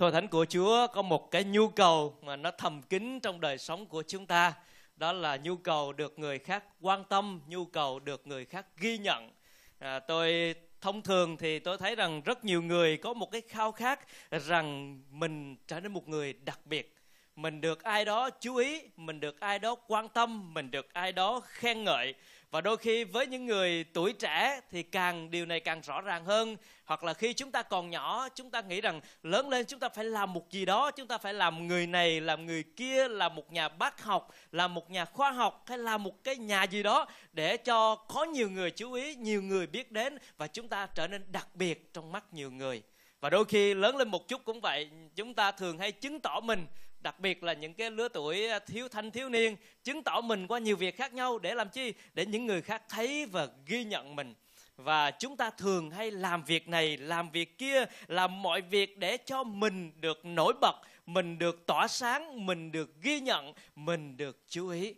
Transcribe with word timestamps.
Thờ 0.00 0.10
Thánh 0.10 0.28
của 0.28 0.44
Chúa 0.44 0.86
có 0.86 1.02
một 1.02 1.30
cái 1.30 1.44
nhu 1.44 1.68
cầu 1.68 2.16
mà 2.22 2.36
nó 2.36 2.50
thầm 2.58 2.82
kín 2.82 3.20
trong 3.20 3.40
đời 3.40 3.58
sống 3.58 3.86
của 3.86 4.02
chúng 4.08 4.26
ta. 4.26 4.52
Đó 4.96 5.12
là 5.12 5.36
nhu 5.36 5.56
cầu 5.56 5.92
được 5.92 6.18
người 6.18 6.38
khác 6.38 6.64
quan 6.80 7.04
tâm, 7.04 7.40
nhu 7.46 7.64
cầu 7.64 7.98
được 7.98 8.26
người 8.26 8.44
khác 8.44 8.66
ghi 8.76 8.98
nhận. 8.98 9.30
À, 9.78 9.98
tôi 9.98 10.54
thông 10.80 11.02
thường 11.02 11.36
thì 11.36 11.58
tôi 11.58 11.78
thấy 11.78 11.94
rằng 11.94 12.20
rất 12.24 12.44
nhiều 12.44 12.62
người 12.62 12.96
có 12.96 13.14
một 13.14 13.30
cái 13.30 13.42
khao 13.48 13.72
khát 13.72 14.00
rằng 14.30 14.98
mình 15.10 15.56
trở 15.66 15.80
nên 15.80 15.92
một 15.92 16.08
người 16.08 16.32
đặc 16.32 16.60
biệt 16.64 16.96
mình 17.36 17.60
được 17.60 17.82
ai 17.82 18.04
đó 18.04 18.30
chú 18.30 18.56
ý 18.56 18.82
mình 18.96 19.20
được 19.20 19.40
ai 19.40 19.58
đó 19.58 19.74
quan 19.86 20.08
tâm 20.08 20.54
mình 20.54 20.70
được 20.70 20.92
ai 20.92 21.12
đó 21.12 21.40
khen 21.44 21.84
ngợi 21.84 22.14
và 22.50 22.60
đôi 22.60 22.76
khi 22.76 23.04
với 23.04 23.26
những 23.26 23.46
người 23.46 23.84
tuổi 23.84 24.12
trẻ 24.12 24.60
thì 24.70 24.82
càng 24.82 25.30
điều 25.30 25.46
này 25.46 25.60
càng 25.60 25.80
rõ 25.80 26.00
ràng 26.00 26.24
hơn. 26.24 26.56
Hoặc 26.84 27.04
là 27.04 27.14
khi 27.14 27.32
chúng 27.32 27.50
ta 27.50 27.62
còn 27.62 27.90
nhỏ, 27.90 28.28
chúng 28.34 28.50
ta 28.50 28.60
nghĩ 28.60 28.80
rằng 28.80 29.00
lớn 29.22 29.48
lên 29.48 29.66
chúng 29.66 29.80
ta 29.80 29.88
phải 29.88 30.04
làm 30.04 30.32
một 30.32 30.50
gì 30.50 30.64
đó, 30.64 30.90
chúng 30.90 31.06
ta 31.06 31.18
phải 31.18 31.34
làm 31.34 31.66
người 31.66 31.86
này, 31.86 32.20
làm 32.20 32.46
người 32.46 32.62
kia, 32.62 33.08
làm 33.08 33.34
một 33.34 33.52
nhà 33.52 33.68
bác 33.68 34.02
học, 34.02 34.34
làm 34.52 34.74
một 34.74 34.90
nhà 34.90 35.04
khoa 35.04 35.30
học, 35.30 35.64
hay 35.66 35.78
làm 35.78 36.02
một 36.02 36.24
cái 36.24 36.36
nhà 36.36 36.64
gì 36.64 36.82
đó 36.82 37.06
để 37.32 37.56
cho 37.56 37.96
có 37.96 38.24
nhiều 38.24 38.50
người 38.50 38.70
chú 38.70 38.92
ý, 38.92 39.14
nhiều 39.14 39.42
người 39.42 39.66
biết 39.66 39.92
đến 39.92 40.18
và 40.36 40.46
chúng 40.46 40.68
ta 40.68 40.86
trở 40.94 41.06
nên 41.06 41.24
đặc 41.32 41.48
biệt 41.54 41.92
trong 41.92 42.12
mắt 42.12 42.24
nhiều 42.32 42.50
người. 42.50 42.82
Và 43.20 43.30
đôi 43.30 43.44
khi 43.44 43.74
lớn 43.74 43.96
lên 43.96 44.08
một 44.08 44.28
chút 44.28 44.44
cũng 44.44 44.60
vậy, 44.60 44.90
chúng 45.16 45.34
ta 45.34 45.52
thường 45.52 45.78
hay 45.78 45.92
chứng 45.92 46.20
tỏ 46.20 46.40
mình 46.40 46.66
đặc 47.02 47.20
biệt 47.20 47.42
là 47.42 47.52
những 47.52 47.74
cái 47.74 47.90
lứa 47.90 48.08
tuổi 48.08 48.48
à, 48.48 48.58
thiếu 48.58 48.88
thanh, 48.88 49.10
thiếu 49.10 49.28
niên, 49.28 49.56
chứng 49.84 50.02
tỏ 50.02 50.20
mình 50.20 50.46
qua 50.46 50.58
nhiều 50.58 50.76
việc 50.76 50.96
khác 50.96 51.14
nhau 51.14 51.38
để 51.38 51.54
làm 51.54 51.68
chi? 51.68 51.92
Để 52.14 52.26
những 52.26 52.46
người 52.46 52.62
khác 52.62 52.82
thấy 52.88 53.26
và 53.26 53.48
ghi 53.66 53.84
nhận 53.84 54.16
mình. 54.16 54.34
Và 54.76 55.10
chúng 55.10 55.36
ta 55.36 55.50
thường 55.50 55.90
hay 55.90 56.10
làm 56.10 56.44
việc 56.44 56.68
này, 56.68 56.96
làm 56.96 57.30
việc 57.30 57.58
kia, 57.58 57.84
làm 58.08 58.42
mọi 58.42 58.60
việc 58.60 58.98
để 58.98 59.16
cho 59.16 59.44
mình 59.44 59.92
được 60.00 60.24
nổi 60.24 60.52
bật, 60.60 60.74
mình 61.06 61.38
được 61.38 61.66
tỏa 61.66 61.88
sáng, 61.88 62.46
mình 62.46 62.72
được 62.72 63.00
ghi 63.02 63.20
nhận, 63.20 63.52
mình 63.76 64.16
được 64.16 64.44
chú 64.48 64.68
ý. 64.68 64.94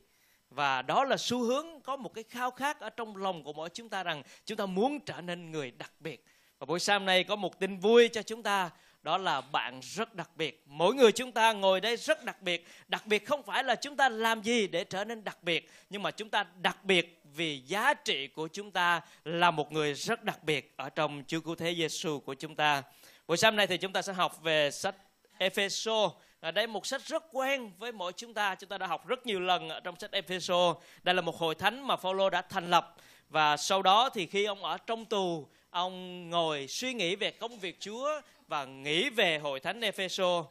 Và 0.50 0.82
đó 0.82 1.04
là 1.04 1.16
xu 1.16 1.42
hướng, 1.42 1.80
có 1.80 1.96
một 1.96 2.14
cái 2.14 2.24
khao 2.24 2.50
khát 2.50 2.80
ở 2.80 2.90
trong 2.90 3.16
lòng 3.16 3.44
của 3.44 3.52
mỗi 3.52 3.68
chúng 3.68 3.88
ta 3.88 4.02
rằng 4.02 4.22
chúng 4.44 4.56
ta 4.58 4.66
muốn 4.66 5.00
trở 5.00 5.20
nên 5.20 5.50
người 5.50 5.70
đặc 5.70 5.92
biệt. 6.00 6.24
Và 6.58 6.66
buổi 6.66 6.80
sáng 6.80 7.04
nay 7.04 7.24
có 7.24 7.36
một 7.36 7.60
tin 7.60 7.78
vui 7.78 8.08
cho 8.08 8.22
chúng 8.22 8.42
ta 8.42 8.70
đó 9.02 9.18
là 9.18 9.40
bạn 9.40 9.80
rất 9.82 10.14
đặc 10.14 10.30
biệt 10.36 10.62
mỗi 10.66 10.94
người 10.94 11.12
chúng 11.12 11.32
ta 11.32 11.52
ngồi 11.52 11.80
đây 11.80 11.96
rất 11.96 12.24
đặc 12.24 12.42
biệt 12.42 12.66
đặc 12.88 13.06
biệt 13.06 13.26
không 13.26 13.42
phải 13.42 13.64
là 13.64 13.74
chúng 13.74 13.96
ta 13.96 14.08
làm 14.08 14.42
gì 14.42 14.66
để 14.66 14.84
trở 14.84 15.04
nên 15.04 15.24
đặc 15.24 15.42
biệt 15.42 15.70
nhưng 15.90 16.02
mà 16.02 16.10
chúng 16.10 16.28
ta 16.28 16.44
đặc 16.60 16.84
biệt 16.84 17.22
vì 17.34 17.58
giá 17.66 17.94
trị 17.94 18.26
của 18.26 18.48
chúng 18.52 18.70
ta 18.70 19.00
là 19.24 19.50
một 19.50 19.72
người 19.72 19.94
rất 19.94 20.24
đặc 20.24 20.44
biệt 20.44 20.74
ở 20.76 20.90
trong 20.90 21.22
Chúa 21.26 21.40
Cứu 21.40 21.54
Thế 21.54 21.74
Giêsu 21.74 22.20
của 22.20 22.34
chúng 22.34 22.56
ta. 22.56 22.82
Buổi 23.28 23.36
sáng 23.36 23.56
nay 23.56 23.66
thì 23.66 23.76
chúng 23.76 23.92
ta 23.92 24.02
sẽ 24.02 24.12
học 24.12 24.42
về 24.42 24.70
sách 24.70 24.94
Epheso. 25.38 26.10
À, 26.40 26.50
đây 26.50 26.66
một 26.66 26.86
sách 26.86 27.02
rất 27.06 27.24
quen 27.32 27.70
với 27.78 27.92
mỗi 27.92 28.12
chúng 28.12 28.34
ta. 28.34 28.54
Chúng 28.54 28.68
ta 28.68 28.78
đã 28.78 28.86
học 28.86 29.06
rất 29.06 29.26
nhiều 29.26 29.40
lần 29.40 29.68
ở 29.68 29.80
trong 29.80 29.98
sách 29.98 30.12
Epheso. 30.12 30.74
Đây 31.02 31.14
là 31.14 31.22
một 31.22 31.36
hội 31.38 31.54
thánh 31.54 31.86
mà 31.86 31.96
Phaolô 31.96 32.30
đã 32.30 32.42
thành 32.42 32.70
lập 32.70 32.96
và 33.28 33.56
sau 33.56 33.82
đó 33.82 34.08
thì 34.08 34.26
khi 34.26 34.44
ông 34.44 34.64
ở 34.64 34.78
trong 34.78 35.04
tù, 35.04 35.48
ông 35.72 36.30
ngồi 36.30 36.66
suy 36.68 36.94
nghĩ 36.94 37.16
về 37.16 37.30
công 37.30 37.58
việc 37.58 37.80
Chúa 37.80 38.20
và 38.46 38.64
nghĩ 38.64 39.10
về 39.10 39.38
hội 39.38 39.60
thánh 39.60 39.80
Epheso, 39.80 40.44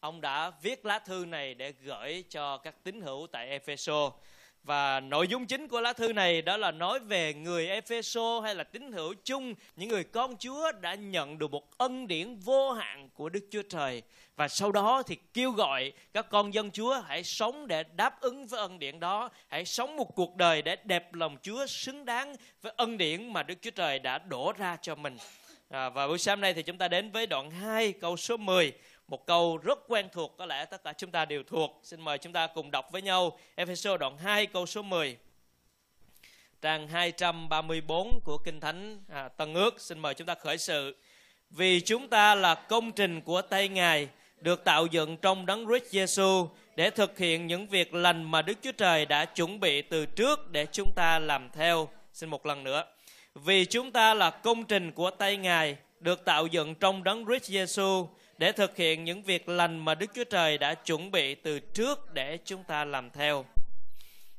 ông 0.00 0.20
đã 0.20 0.50
viết 0.62 0.86
lá 0.86 0.98
thư 0.98 1.24
này 1.24 1.54
để 1.54 1.72
gửi 1.82 2.24
cho 2.30 2.56
các 2.56 2.74
tín 2.82 3.00
hữu 3.00 3.26
tại 3.32 3.48
Epheso. 3.48 4.12
Và 4.68 5.00
nội 5.00 5.28
dung 5.28 5.46
chính 5.46 5.68
của 5.68 5.80
lá 5.80 5.92
thư 5.92 6.12
này 6.12 6.42
đó 6.42 6.56
là 6.56 6.70
nói 6.70 7.00
về 7.00 7.34
người 7.34 7.68
Epheso 7.68 8.40
hay 8.40 8.54
là 8.54 8.64
tín 8.64 8.92
hữu 8.92 9.14
chung, 9.24 9.54
những 9.76 9.88
người 9.88 10.04
con 10.04 10.36
Chúa 10.36 10.72
đã 10.72 10.94
nhận 10.94 11.38
được 11.38 11.50
một 11.50 11.78
ân 11.78 12.06
điển 12.06 12.36
vô 12.36 12.72
hạn 12.72 13.08
của 13.14 13.28
Đức 13.28 13.46
Chúa 13.50 13.62
Trời. 13.62 14.02
Và 14.36 14.48
sau 14.48 14.72
đó 14.72 15.02
thì 15.06 15.16
kêu 15.34 15.50
gọi 15.50 15.92
các 16.12 16.26
con 16.30 16.54
dân 16.54 16.70
Chúa 16.70 17.00
hãy 17.06 17.24
sống 17.24 17.66
để 17.66 17.84
đáp 17.96 18.20
ứng 18.20 18.46
với 18.46 18.60
ân 18.60 18.78
điển 18.78 19.00
đó, 19.00 19.30
hãy 19.48 19.64
sống 19.64 19.96
một 19.96 20.14
cuộc 20.14 20.36
đời 20.36 20.62
để 20.62 20.76
đẹp 20.84 21.14
lòng 21.14 21.36
Chúa 21.42 21.66
xứng 21.66 22.04
đáng 22.04 22.36
với 22.62 22.72
ân 22.76 22.98
điển 22.98 23.32
mà 23.32 23.42
Đức 23.42 23.54
Chúa 23.62 23.70
Trời 23.70 23.98
đã 23.98 24.18
đổ 24.18 24.52
ra 24.58 24.76
cho 24.82 24.94
mình. 24.94 25.16
À, 25.68 25.88
và 25.88 26.08
buổi 26.08 26.18
sáng 26.18 26.40
nay 26.40 26.54
thì 26.54 26.62
chúng 26.62 26.78
ta 26.78 26.88
đến 26.88 27.10
với 27.10 27.26
đoạn 27.26 27.50
2 27.50 27.92
câu 27.92 28.16
số 28.16 28.36
10 28.36 28.72
một 29.08 29.26
câu 29.26 29.56
rất 29.56 29.78
quen 29.88 30.08
thuộc 30.12 30.34
có 30.38 30.46
lẽ 30.46 30.64
tất 30.64 30.84
cả 30.84 30.92
chúng 30.92 31.10
ta 31.10 31.24
đều 31.24 31.42
thuộc. 31.42 31.80
Xin 31.82 32.00
mời 32.00 32.18
chúng 32.18 32.32
ta 32.32 32.46
cùng 32.46 32.70
đọc 32.70 32.92
với 32.92 33.02
nhau 33.02 33.38
Ephesos 33.54 34.00
đoạn 34.00 34.18
2 34.18 34.46
câu 34.46 34.66
số 34.66 34.82
10. 34.82 35.16
Trang 36.62 36.88
234 36.88 38.20
của 38.24 38.38
Kinh 38.44 38.60
Thánh 38.60 39.00
à, 39.08 39.28
Tân 39.28 39.54
Ước. 39.54 39.80
Xin 39.80 39.98
mời 39.98 40.14
chúng 40.14 40.26
ta 40.26 40.34
khởi 40.34 40.58
sự. 40.58 40.96
Vì 41.50 41.80
chúng 41.80 42.08
ta 42.08 42.34
là 42.34 42.54
công 42.54 42.92
trình 42.92 43.20
của 43.20 43.42
tay 43.42 43.68
Ngài, 43.68 44.08
được 44.40 44.64
tạo 44.64 44.86
dựng 44.86 45.16
trong 45.16 45.46
đấng 45.46 45.66
Christ 45.66 45.94
Jesus 45.94 46.48
để 46.76 46.90
thực 46.90 47.18
hiện 47.18 47.46
những 47.46 47.66
việc 47.66 47.94
lành 47.94 48.30
mà 48.30 48.42
Đức 48.42 48.58
Chúa 48.62 48.72
Trời 48.72 49.06
đã 49.06 49.24
chuẩn 49.24 49.60
bị 49.60 49.82
từ 49.82 50.06
trước 50.06 50.50
để 50.50 50.66
chúng 50.72 50.92
ta 50.96 51.18
làm 51.18 51.50
theo. 51.52 51.88
Xin 52.12 52.28
một 52.28 52.46
lần 52.46 52.64
nữa. 52.64 52.84
Vì 53.34 53.64
chúng 53.64 53.92
ta 53.92 54.14
là 54.14 54.30
công 54.30 54.64
trình 54.64 54.92
của 54.92 55.10
tay 55.10 55.36
Ngài, 55.36 55.76
được 56.00 56.24
tạo 56.24 56.46
dựng 56.46 56.74
trong 56.74 57.04
đấng 57.04 57.24
Christ 57.26 57.50
Jesus 57.50 58.06
để 58.38 58.52
thực 58.52 58.76
hiện 58.76 59.04
những 59.04 59.22
việc 59.22 59.48
lành 59.48 59.84
mà 59.84 59.94
Đức 59.94 60.10
Chúa 60.14 60.24
Trời 60.24 60.58
đã 60.58 60.74
chuẩn 60.74 61.10
bị 61.10 61.34
từ 61.34 61.60
trước 61.60 62.14
để 62.14 62.38
chúng 62.44 62.64
ta 62.64 62.84
làm 62.84 63.10
theo. 63.10 63.44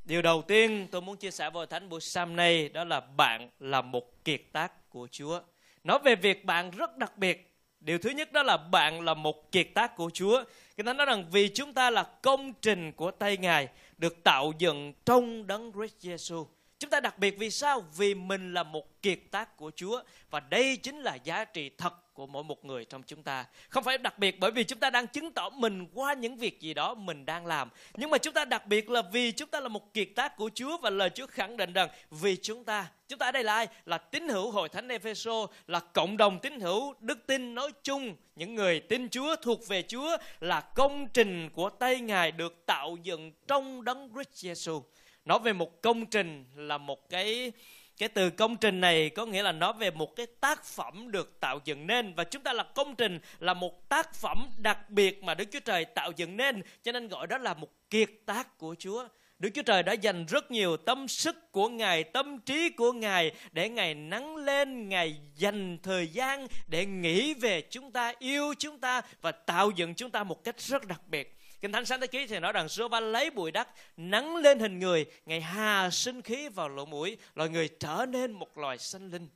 Điều 0.04 0.22
đầu 0.22 0.42
tiên 0.42 0.88
tôi 0.92 1.02
muốn 1.02 1.18
chia 1.18 1.32
sẻ 1.32 1.50
với 1.50 1.68
Thánh 1.68 1.90
buổi 1.90 2.02
sáng 2.02 2.36
nay 2.36 2.70
đó 2.70 2.84
là 2.84 3.00
bạn 3.00 3.50
là 3.60 3.82
một 3.82 4.24
kiệt 4.26 4.42
tác 4.52 4.90
của 4.90 5.08
Chúa. 5.12 5.42
Nói 5.84 6.00
về 6.04 6.16
việc 6.16 6.46
bạn 6.46 6.72
rất 6.72 6.98
đặc 6.98 7.18
biệt. 7.18 7.54
Điều 7.80 7.98
thứ 7.98 8.10
nhất 8.10 8.32
đó 8.32 8.44
là 8.44 8.58
bạn 8.58 9.02
là 9.02 9.14
một 9.14 9.52
kiệt 9.52 9.68
tác 9.74 9.96
của 9.96 10.10
Chúa. 10.14 10.44
Kinh 10.78 10.86
Thánh 10.86 10.98
nói 10.98 11.06
rằng 11.06 11.26
vì 11.32 11.50
chúng 11.50 11.74
ta 11.74 11.90
là 11.90 12.04
công 12.04 12.54
trình 12.62 12.92
của 12.92 13.12
tay 13.12 13.38
Ngài, 13.38 13.68
được 13.98 14.24
tạo 14.24 14.54
dựng 14.58 14.94
trong 15.06 15.48
đấng 15.48 15.72
Christ 15.74 16.06
Jesus 16.06 16.46
Chúng 16.80 16.90
ta 16.90 17.00
đặc 17.00 17.20
biệt 17.20 17.36
vì 17.40 17.50
sao? 17.50 17.84
Vì 17.98 18.14
mình 18.16 18.54
là 18.54 18.64
một 18.64 19.02
kiệt 19.02 19.20
tác 19.32 19.58
của 19.58 19.72
Chúa 19.76 20.04
và 20.30 20.40
đây 20.40 20.78
chính 20.78 21.00
là 21.00 21.16
giá 21.16 21.46
trị 21.46 21.72
thật 21.78 21.94
của 22.20 22.28
mỗi 22.28 22.44
một 22.44 22.66
người 22.66 22.86
trong 22.86 23.04
chúng 23.04 23.24
ta. 23.24 23.46
Không 23.70 23.84
phải 23.84 23.98
đặc 23.98 24.20
biệt 24.20 24.40
bởi 24.40 24.52
vì 24.52 24.64
chúng 24.64 24.80
ta 24.80 24.90
đang 24.90 25.08
chứng 25.08 25.32
tỏ 25.32 25.50
mình 25.50 25.88
qua 25.94 26.14
những 26.14 26.36
việc 26.36 26.62
gì 26.62 26.74
đó 26.74 26.94
mình 26.94 27.26
đang 27.26 27.46
làm. 27.46 27.70
Nhưng 27.98 28.10
mà 28.10 28.18
chúng 28.18 28.34
ta 28.34 28.46
đặc 28.46 28.68
biệt 28.68 28.90
là 28.90 29.02
vì 29.12 29.32
chúng 29.32 29.50
ta 29.50 29.60
là 29.60 29.68
một 29.68 29.94
kiệt 29.94 30.08
tác 30.16 30.36
của 30.36 30.50
Chúa 30.54 30.78
và 30.78 30.90
lời 30.90 31.10
Chúa 31.10 31.28
khẳng 31.28 31.58
định 31.58 31.74
rằng 31.74 31.90
vì 32.12 32.38
chúng 32.42 32.64
ta, 32.64 32.92
chúng 33.08 33.20
ta 33.20 33.26
ở 33.26 33.32
đây 33.32 33.44
là 33.44 33.54
ai? 33.54 33.68
Là 33.86 33.98
tín 33.98 34.28
hữu 34.28 34.52
hội 34.52 34.70
thánh 34.70 34.88
Epheso, 34.88 35.48
là 35.68 35.80
cộng 35.80 36.18
đồng 36.18 36.40
tín 36.40 36.60
hữu 36.60 36.94
đức 37.00 37.28
tin 37.28 37.56
nói 37.56 37.72
chung, 37.84 38.16
những 38.36 38.56
người 38.56 38.80
tin 38.80 39.10
Chúa 39.10 39.36
thuộc 39.36 39.68
về 39.68 39.82
Chúa 39.82 40.18
là 40.40 40.62
công 40.62 41.08
trình 41.14 41.50
của 41.50 41.70
tay 41.70 42.00
Ngài 42.00 42.32
được 42.32 42.66
tạo 42.66 42.98
dựng 43.04 43.32
trong 43.48 43.84
đấng 43.84 44.10
Christ 44.14 44.46
Jesus 44.46 44.82
nói 45.26 45.40
về 45.40 45.54
một 45.54 45.82
công 45.82 46.06
trình 46.06 46.46
là 46.56 46.78
một 46.78 47.10
cái 47.10 47.52
cái 48.00 48.10
từ 48.10 48.30
công 48.30 48.58
trình 48.58 48.82
này 48.82 49.10
có 49.10 49.26
nghĩa 49.26 49.44
là 49.44 49.52
nói 49.52 49.74
về 49.80 49.92
một 49.92 50.16
cái 50.16 50.28
tác 50.42 50.66
phẩm 50.66 51.12
được 51.12 51.40
tạo 51.40 51.60
dựng 51.66 51.88
nên 51.88 52.14
và 52.14 52.24
chúng 52.24 52.44
ta 52.44 52.54
là 52.54 52.64
công 52.64 52.96
trình 52.96 53.20
là 53.40 53.54
một 53.54 53.90
tác 53.90 54.16
phẩm 54.16 54.50
đặc 54.58 54.90
biệt 54.90 55.24
mà 55.24 55.34
Đức 55.34 55.46
Chúa 55.52 55.60
Trời 55.60 55.86
tạo 55.86 56.12
dựng 56.16 56.38
nên 56.38 56.62
cho 56.84 56.92
nên 56.92 57.08
gọi 57.08 57.28
đó 57.28 57.38
là 57.38 57.54
một 57.54 57.70
kiệt 57.90 58.10
tác 58.26 58.58
của 58.58 58.76
Chúa. 58.80 59.08
Đức 59.40 59.50
Chúa 59.54 59.62
Trời 59.62 59.84
đã 59.84 59.94
dành 59.94 60.26
rất 60.26 60.52
nhiều 60.52 60.78
tâm 60.78 61.08
sức 61.08 61.52
của 61.52 61.70
Ngài, 61.70 62.04
tâm 62.04 62.40
trí 62.40 62.70
của 62.70 62.92
Ngài 62.94 63.32
để 63.52 63.70
Ngài 63.70 63.94
nắng 63.94 64.36
lên, 64.36 64.90
Ngài 64.90 65.20
dành 65.36 65.78
thời 65.84 66.08
gian 66.08 66.48
để 66.68 66.86
nghĩ 66.86 67.34
về 67.34 67.62
chúng 67.70 67.92
ta, 67.92 68.14
yêu 68.20 68.54
chúng 68.60 68.80
ta 68.80 69.02
và 69.22 69.32
tạo 69.32 69.72
dựng 69.72 69.96
chúng 69.96 70.12
ta 70.12 70.24
một 70.24 70.44
cách 70.44 70.60
rất 70.60 70.88
đặc 70.88 71.02
biệt. 71.08 71.39
Kinh 71.62 71.72
Thánh 71.72 71.86
Sáng 71.86 72.02
Thế 72.02 72.08
Ký 72.08 72.28
thì 72.28 72.40
nói 72.40 72.52
rằng 72.52 72.68
giô 72.68 72.88
va 72.88 73.00
lấy 73.00 73.30
bụi 73.30 73.52
đất 73.52 73.68
nắng 73.98 74.36
lên 74.36 74.60
hình 74.60 74.80
người, 74.80 75.06
ngày 75.26 75.42
hà 75.42 75.90
sinh 75.90 76.22
khí 76.22 76.50
vào 76.50 76.70
lỗ 76.70 76.86
mũi, 76.86 77.18
loài 77.36 77.50
người 77.50 77.70
trở 77.80 78.06
nên 78.10 78.32
một 78.32 78.58
loài 78.58 78.78
sanh 78.78 79.12
linh. 79.12 79.30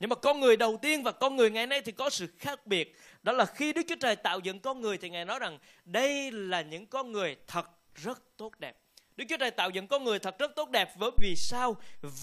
Nhưng 0.00 0.10
mà 0.10 0.16
con 0.16 0.40
người 0.40 0.56
đầu 0.56 0.78
tiên 0.82 1.02
và 1.02 1.12
con 1.12 1.36
người 1.36 1.50
ngày 1.50 1.66
nay 1.66 1.82
thì 1.82 1.92
có 1.92 2.10
sự 2.10 2.26
khác 2.38 2.66
biệt. 2.66 2.96
Đó 3.22 3.32
là 3.32 3.44
khi 3.44 3.72
Đức 3.72 3.82
Chúa 3.88 3.96
Trời 4.00 4.16
tạo 4.16 4.40
dựng 4.40 4.60
con 4.60 4.80
người 4.80 4.98
thì 4.98 5.10
Ngài 5.10 5.24
nói 5.24 5.38
rằng 5.38 5.58
đây 5.84 6.32
là 6.32 6.62
những 6.62 6.86
con 6.86 7.12
người 7.12 7.36
thật 7.46 7.70
rất 7.94 8.36
tốt 8.36 8.52
đẹp. 8.58 8.78
Đức 9.16 9.24
Chúa 9.28 9.36
Trời 9.36 9.50
tạo 9.50 9.70
dựng 9.70 9.86
con 9.86 10.04
người 10.04 10.18
thật 10.18 10.38
rất 10.38 10.56
tốt 10.56 10.70
đẹp 10.70 10.98
với 10.98 11.10
vì 11.18 11.34
sao? 11.36 11.76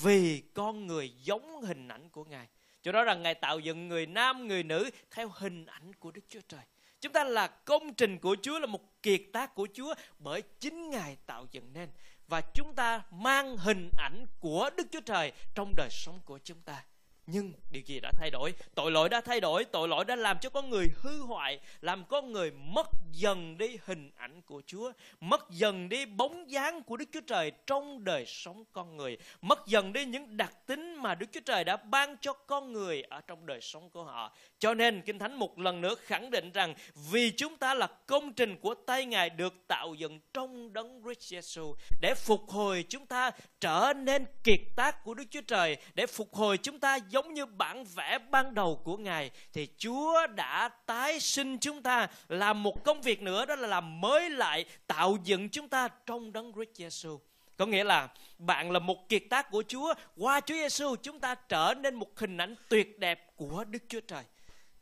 Vì 0.04 0.44
con 0.54 0.88
người 0.88 1.12
giống 1.24 1.62
hình 1.62 1.88
ảnh 1.88 2.10
của 2.10 2.24
Ngài. 2.24 2.48
Cho 2.82 2.92
đó 2.92 3.04
rằng 3.04 3.22
Ngài 3.24 3.36
tạo 3.36 3.60
dựng 3.60 3.88
người 3.88 4.06
nam, 4.06 4.48
người 4.48 4.64
nữ 4.64 4.90
theo 5.12 5.32
hình 5.34 5.66
ảnh 5.66 5.94
của 5.94 6.12
Đức 6.12 6.22
Chúa 6.30 6.42
Trời. 6.48 6.62
Chúng 7.04 7.14
ta 7.14 7.24
là 7.24 7.48
công 7.48 7.94
trình 7.94 8.20
của 8.20 8.36
Chúa, 8.42 8.60
là 8.60 8.66
một 8.66 9.02
kiệt 9.02 9.22
tác 9.34 9.56
của 9.56 9.68
Chúa 9.74 9.94
bởi 10.20 10.44
chính 10.60 10.90
Ngài 10.90 11.18
tạo 11.26 11.46
dựng 11.52 11.74
nên. 11.74 11.90
Và 12.28 12.42
chúng 12.54 12.74
ta 12.76 13.02
mang 13.12 13.58
hình 13.58 13.90
ảnh 13.98 14.26
của 14.40 14.70
Đức 14.78 14.88
Chúa 14.92 15.00
Trời 15.00 15.32
trong 15.56 15.74
đời 15.78 15.90
sống 15.92 16.20
của 16.26 16.40
chúng 16.44 16.62
ta 16.62 16.84
nhưng 17.28 17.54
điều 17.72 17.84
gì 17.86 18.00
đã 18.00 18.12
thay 18.20 18.30
đổi? 18.32 18.54
Tội 18.76 18.92
lỗi 18.92 19.10
đã 19.10 19.22
thay 19.22 19.40
đổi, 19.40 19.66
tội 19.66 19.88
lỗi 19.88 20.06
đã 20.06 20.16
làm 20.16 20.38
cho 20.42 20.50
con 20.50 20.70
người 20.70 20.88
hư 21.02 21.22
hoại, 21.22 21.60
làm 21.82 22.06
con 22.06 22.32
người 22.32 22.52
mất 22.52 22.88
dần 23.12 23.58
đi 23.58 23.78
hình 23.86 24.12
ảnh 24.16 24.42
của 24.42 24.62
chúa, 24.66 24.92
mất 25.20 25.50
dần 25.50 25.90
đi 25.90 26.06
bóng 26.06 26.52
dáng 26.52 26.84
của 26.84 26.98
đức 26.98 27.06
chúa 27.14 27.22
trời 27.28 27.52
trong 27.68 28.04
đời 28.04 28.26
sống 28.26 28.64
con 28.72 28.98
người, 28.98 29.18
mất 29.42 29.60
dần 29.68 29.94
đi 29.94 30.06
những 30.06 30.38
đặc 30.38 30.54
tính 30.68 30.96
mà 30.96 31.16
đức 31.16 31.26
chúa 31.32 31.40
trời 31.46 31.64
đã 31.64 31.78
ban 31.78 32.16
cho 32.22 32.34
con 32.34 32.74
người 32.74 33.02
ở 33.02 33.22
trong 33.22 33.46
đời 33.46 33.62
sống 33.62 33.90
của 33.90 34.04
họ. 34.04 34.36
Cho 34.60 34.74
nên 34.74 35.02
kinh 35.02 35.20
thánh 35.20 35.40
một 35.40 35.60
lần 35.60 35.82
nữa 35.82 35.96
khẳng 35.96 36.32
định 36.32 36.52
rằng 36.52 36.74
vì 37.12 37.32
chúng 37.38 37.58
ta 37.58 37.74
là 37.74 37.88
công 37.88 38.34
trình 38.34 38.58
của 38.58 38.74
tay 38.74 39.06
ngài 39.06 39.30
được 39.30 39.54
tạo 39.68 39.94
dựng 39.94 40.20
trong 40.34 40.74
đấng 40.74 41.02
Christ 41.04 41.34
Jesus 41.34 41.74
để 42.02 42.14
phục 42.16 42.50
hồi 42.50 42.86
chúng 42.90 43.06
ta 43.06 43.32
trở 43.60 43.94
nên 43.94 44.26
kiệt 44.44 44.60
tác 44.76 45.04
của 45.04 45.14
Đức 45.14 45.24
Chúa 45.30 45.42
Trời, 45.48 45.78
để 45.94 46.08
phục 46.08 46.34
hồi 46.34 46.58
chúng 46.58 46.80
ta 46.80 46.98
giống 47.14 47.34
như 47.34 47.46
bản 47.46 47.84
vẽ 47.84 48.18
ban 48.30 48.54
đầu 48.54 48.82
của 48.84 48.98
Ngài 48.98 49.32
thì 49.54 49.68
Chúa 49.78 50.28
đã 50.28 50.70
tái 50.86 51.20
sinh 51.20 51.58
chúng 51.58 51.82
ta 51.82 52.08
làm 52.28 52.64
một 52.64 52.84
công 52.84 53.02
việc 53.02 53.22
nữa 53.22 53.46
đó 53.46 53.56
là 53.56 53.68
làm 53.68 54.02
mới 54.02 54.30
lại 54.30 54.66
tạo 54.88 55.18
dựng 55.24 55.50
chúng 55.50 55.70
ta 55.70 55.88
trong 56.06 56.34
đấng 56.34 56.54
Christ 56.54 56.82
Jesus. 56.82 57.20
Có 57.58 57.66
nghĩa 57.66 57.84
là 57.84 58.10
bạn 58.38 58.72
là 58.72 58.80
một 58.80 59.10
kiệt 59.10 59.24
tác 59.30 59.52
của 59.52 59.64
Chúa, 59.68 59.94
qua 60.18 60.40
Chúa 60.40 60.56
Giêsu 60.56 60.96
chúng 60.96 61.20
ta 61.20 61.36
trở 61.36 61.74
nên 61.74 61.96
một 61.96 62.20
hình 62.20 62.38
ảnh 62.38 62.56
tuyệt 62.70 63.00
đẹp 63.00 63.36
của 63.36 63.64
Đức 63.64 63.84
Chúa 63.88 64.00
Trời. 64.00 64.24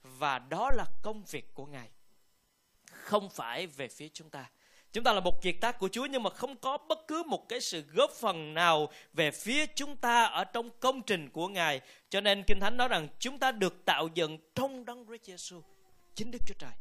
Và 0.03 0.39
đó 0.39 0.69
là 0.75 0.85
công 1.03 1.23
việc 1.23 1.53
của 1.53 1.65
Ngài. 1.65 1.89
Không 2.91 3.29
phải 3.29 3.67
về 3.67 3.87
phía 3.87 4.09
chúng 4.13 4.29
ta. 4.29 4.45
Chúng 4.93 5.03
ta 5.03 5.13
là 5.13 5.19
một 5.19 5.41
kiệt 5.41 5.55
tác 5.61 5.79
của 5.79 5.87
Chúa 5.87 6.05
nhưng 6.05 6.23
mà 6.23 6.29
không 6.29 6.55
có 6.55 6.77
bất 6.77 7.07
cứ 7.07 7.23
một 7.23 7.49
cái 7.49 7.61
sự 7.61 7.81
góp 7.81 8.11
phần 8.11 8.53
nào 8.53 8.89
về 9.13 9.31
phía 9.31 9.65
chúng 9.65 9.95
ta 9.95 10.23
ở 10.23 10.43
trong 10.43 10.69
công 10.79 11.01
trình 11.01 11.29
của 11.29 11.47
Ngài. 11.47 11.81
Cho 12.09 12.21
nên 12.21 12.43
Kinh 12.43 12.59
Thánh 12.59 12.77
nói 12.77 12.87
rằng 12.87 13.07
chúng 13.19 13.37
ta 13.37 13.51
được 13.51 13.85
tạo 13.85 14.07
dựng 14.13 14.37
trong 14.55 14.85
đấng 14.85 15.05
Christ 15.05 15.29
Jesus, 15.29 15.61
chính 16.15 16.31
Đức 16.31 16.39
Chúa 16.47 16.55
Trời. 16.59 16.71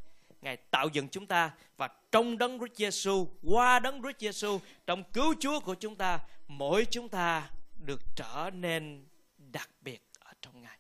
Ngài 0.40 0.56
tạo 0.56 0.88
dựng 0.92 1.08
chúng 1.08 1.26
ta 1.26 1.50
và 1.76 1.88
trong 2.12 2.38
đấng 2.38 2.58
Christ 2.58 2.80
Jesus, 2.80 3.26
qua 3.42 3.78
đấng 3.78 4.02
Christ 4.02 4.16
Jesus, 4.18 4.58
trong 4.86 5.04
cứu 5.12 5.34
Chúa 5.40 5.60
của 5.60 5.74
chúng 5.74 5.96
ta, 5.96 6.18
mỗi 6.48 6.86
chúng 6.90 7.08
ta 7.08 7.50
được 7.86 8.00
trở 8.16 8.50
nên 8.52 9.06
đặc 9.38 9.70
biệt 9.80 10.02
ở 10.18 10.32
trong 10.42 10.62
Ngài. 10.62 10.79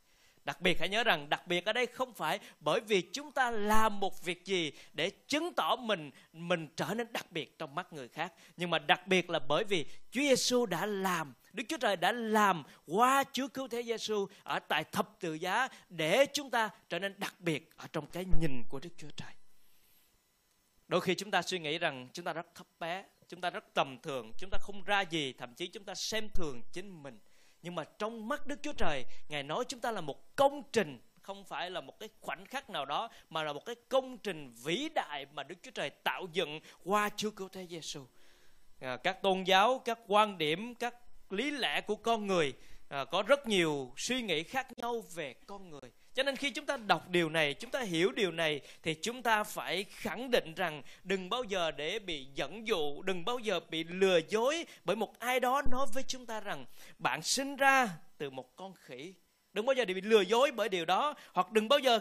Đặc 0.50 0.60
biệt 0.60 0.80
hãy 0.80 0.88
nhớ 0.88 1.04
rằng 1.04 1.28
đặc 1.28 1.46
biệt 1.46 1.64
ở 1.64 1.72
đây 1.72 1.86
không 1.86 2.14
phải 2.14 2.38
bởi 2.60 2.80
vì 2.80 3.02
chúng 3.12 3.32
ta 3.32 3.50
làm 3.50 4.00
một 4.00 4.24
việc 4.24 4.44
gì 4.44 4.72
để 4.92 5.10
chứng 5.10 5.52
tỏ 5.54 5.76
mình 5.76 6.10
mình 6.32 6.68
trở 6.76 6.94
nên 6.96 7.12
đặc 7.12 7.32
biệt 7.32 7.58
trong 7.58 7.74
mắt 7.74 7.92
người 7.92 8.08
khác, 8.08 8.32
nhưng 8.56 8.70
mà 8.70 8.78
đặc 8.78 9.06
biệt 9.06 9.30
là 9.30 9.38
bởi 9.38 9.64
vì 9.64 9.86
Chúa 10.10 10.20
Giêsu 10.20 10.66
đã 10.66 10.86
làm 10.86 11.34
Đức 11.52 11.64
Chúa 11.68 11.76
Trời 11.76 11.96
đã 11.96 12.12
làm 12.12 12.62
qua 12.86 13.24
Chúa 13.32 13.48
Cứu 13.48 13.68
Thế 13.68 13.82
Giêsu 13.82 14.26
ở 14.42 14.58
tại 14.58 14.84
thập 14.84 15.20
tự 15.20 15.34
giá 15.34 15.68
để 15.88 16.26
chúng 16.32 16.50
ta 16.50 16.70
trở 16.88 16.98
nên 16.98 17.14
đặc 17.18 17.34
biệt 17.40 17.70
ở 17.76 17.86
trong 17.92 18.06
cái 18.06 18.24
nhìn 18.40 18.62
của 18.68 18.80
Đức 18.82 18.90
Chúa 18.96 19.10
Trời. 19.16 19.32
Đôi 20.88 21.00
khi 21.00 21.14
chúng 21.14 21.30
ta 21.30 21.42
suy 21.42 21.58
nghĩ 21.58 21.78
rằng 21.78 22.08
chúng 22.12 22.24
ta 22.24 22.32
rất 22.32 22.54
thấp 22.54 22.66
bé, 22.78 23.04
chúng 23.28 23.40
ta 23.40 23.50
rất 23.50 23.64
tầm 23.74 23.98
thường, 24.02 24.32
chúng 24.38 24.50
ta 24.50 24.58
không 24.60 24.82
ra 24.84 25.00
gì, 25.00 25.32
thậm 25.32 25.54
chí 25.54 25.66
chúng 25.66 25.84
ta 25.84 25.94
xem 25.94 26.28
thường 26.34 26.62
chính 26.72 27.02
mình 27.02 27.18
nhưng 27.62 27.74
mà 27.74 27.84
trong 27.84 28.28
mắt 28.28 28.46
Đức 28.46 28.58
Chúa 28.62 28.72
Trời 28.72 29.04
Ngài 29.28 29.42
nói 29.42 29.64
chúng 29.68 29.80
ta 29.80 29.90
là 29.90 30.00
một 30.00 30.36
công 30.36 30.62
trình 30.72 30.98
không 31.22 31.44
phải 31.44 31.70
là 31.70 31.80
một 31.80 32.00
cái 32.00 32.08
khoảnh 32.20 32.46
khắc 32.46 32.70
nào 32.70 32.84
đó 32.84 33.10
mà 33.30 33.42
là 33.42 33.52
một 33.52 33.64
cái 33.64 33.76
công 33.88 34.18
trình 34.18 34.54
vĩ 34.64 34.88
đại 34.94 35.26
mà 35.32 35.42
Đức 35.42 35.54
Chúa 35.62 35.70
Trời 35.70 35.90
tạo 35.90 36.26
dựng 36.32 36.60
qua 36.84 37.10
Chúa 37.16 37.30
Cứu 37.30 37.48
Thế 37.48 37.66
Giêsu. 37.66 38.06
À, 38.80 38.96
các 38.96 39.22
tôn 39.22 39.44
giáo, 39.44 39.82
các 39.84 39.98
quan 40.06 40.38
điểm, 40.38 40.74
các 40.74 40.94
lý 41.30 41.50
lẽ 41.50 41.80
của 41.80 41.96
con 41.96 42.26
người 42.26 42.52
à, 42.88 43.04
có 43.04 43.22
rất 43.22 43.46
nhiều 43.46 43.92
suy 43.96 44.22
nghĩ 44.22 44.42
khác 44.42 44.78
nhau 44.78 45.04
về 45.14 45.34
con 45.46 45.70
người 45.70 45.79
cho 46.20 46.24
nên 46.24 46.36
khi 46.36 46.50
chúng 46.50 46.66
ta 46.66 46.76
đọc 46.76 47.10
điều 47.10 47.28
này, 47.28 47.54
chúng 47.54 47.70
ta 47.70 47.80
hiểu 47.80 48.12
điều 48.12 48.32
này, 48.32 48.60
thì 48.82 48.94
chúng 49.02 49.22
ta 49.22 49.44
phải 49.44 49.84
khẳng 49.84 50.30
định 50.30 50.54
rằng 50.54 50.82
đừng 51.04 51.30
bao 51.30 51.44
giờ 51.44 51.70
để 51.70 51.98
bị 51.98 52.26
dẫn 52.34 52.66
dụ, 52.66 53.02
đừng 53.02 53.24
bao 53.24 53.38
giờ 53.38 53.60
bị 53.70 53.84
lừa 53.84 54.20
dối 54.28 54.66
bởi 54.84 54.96
một 54.96 55.18
ai 55.18 55.40
đó 55.40 55.62
nói 55.70 55.86
với 55.94 56.02
chúng 56.08 56.26
ta 56.26 56.40
rằng 56.40 56.64
bạn 56.98 57.22
sinh 57.22 57.56
ra 57.56 57.88
từ 58.18 58.30
một 58.30 58.56
con 58.56 58.74
khỉ. 58.74 59.14
Đừng 59.52 59.66
bao 59.66 59.74
giờ 59.74 59.84
để 59.84 59.94
bị 59.94 60.00
lừa 60.00 60.20
dối 60.20 60.50
bởi 60.50 60.68
điều 60.68 60.84
đó, 60.84 61.14
hoặc 61.32 61.52
đừng 61.52 61.68
bao 61.68 61.78
giờ 61.78 62.00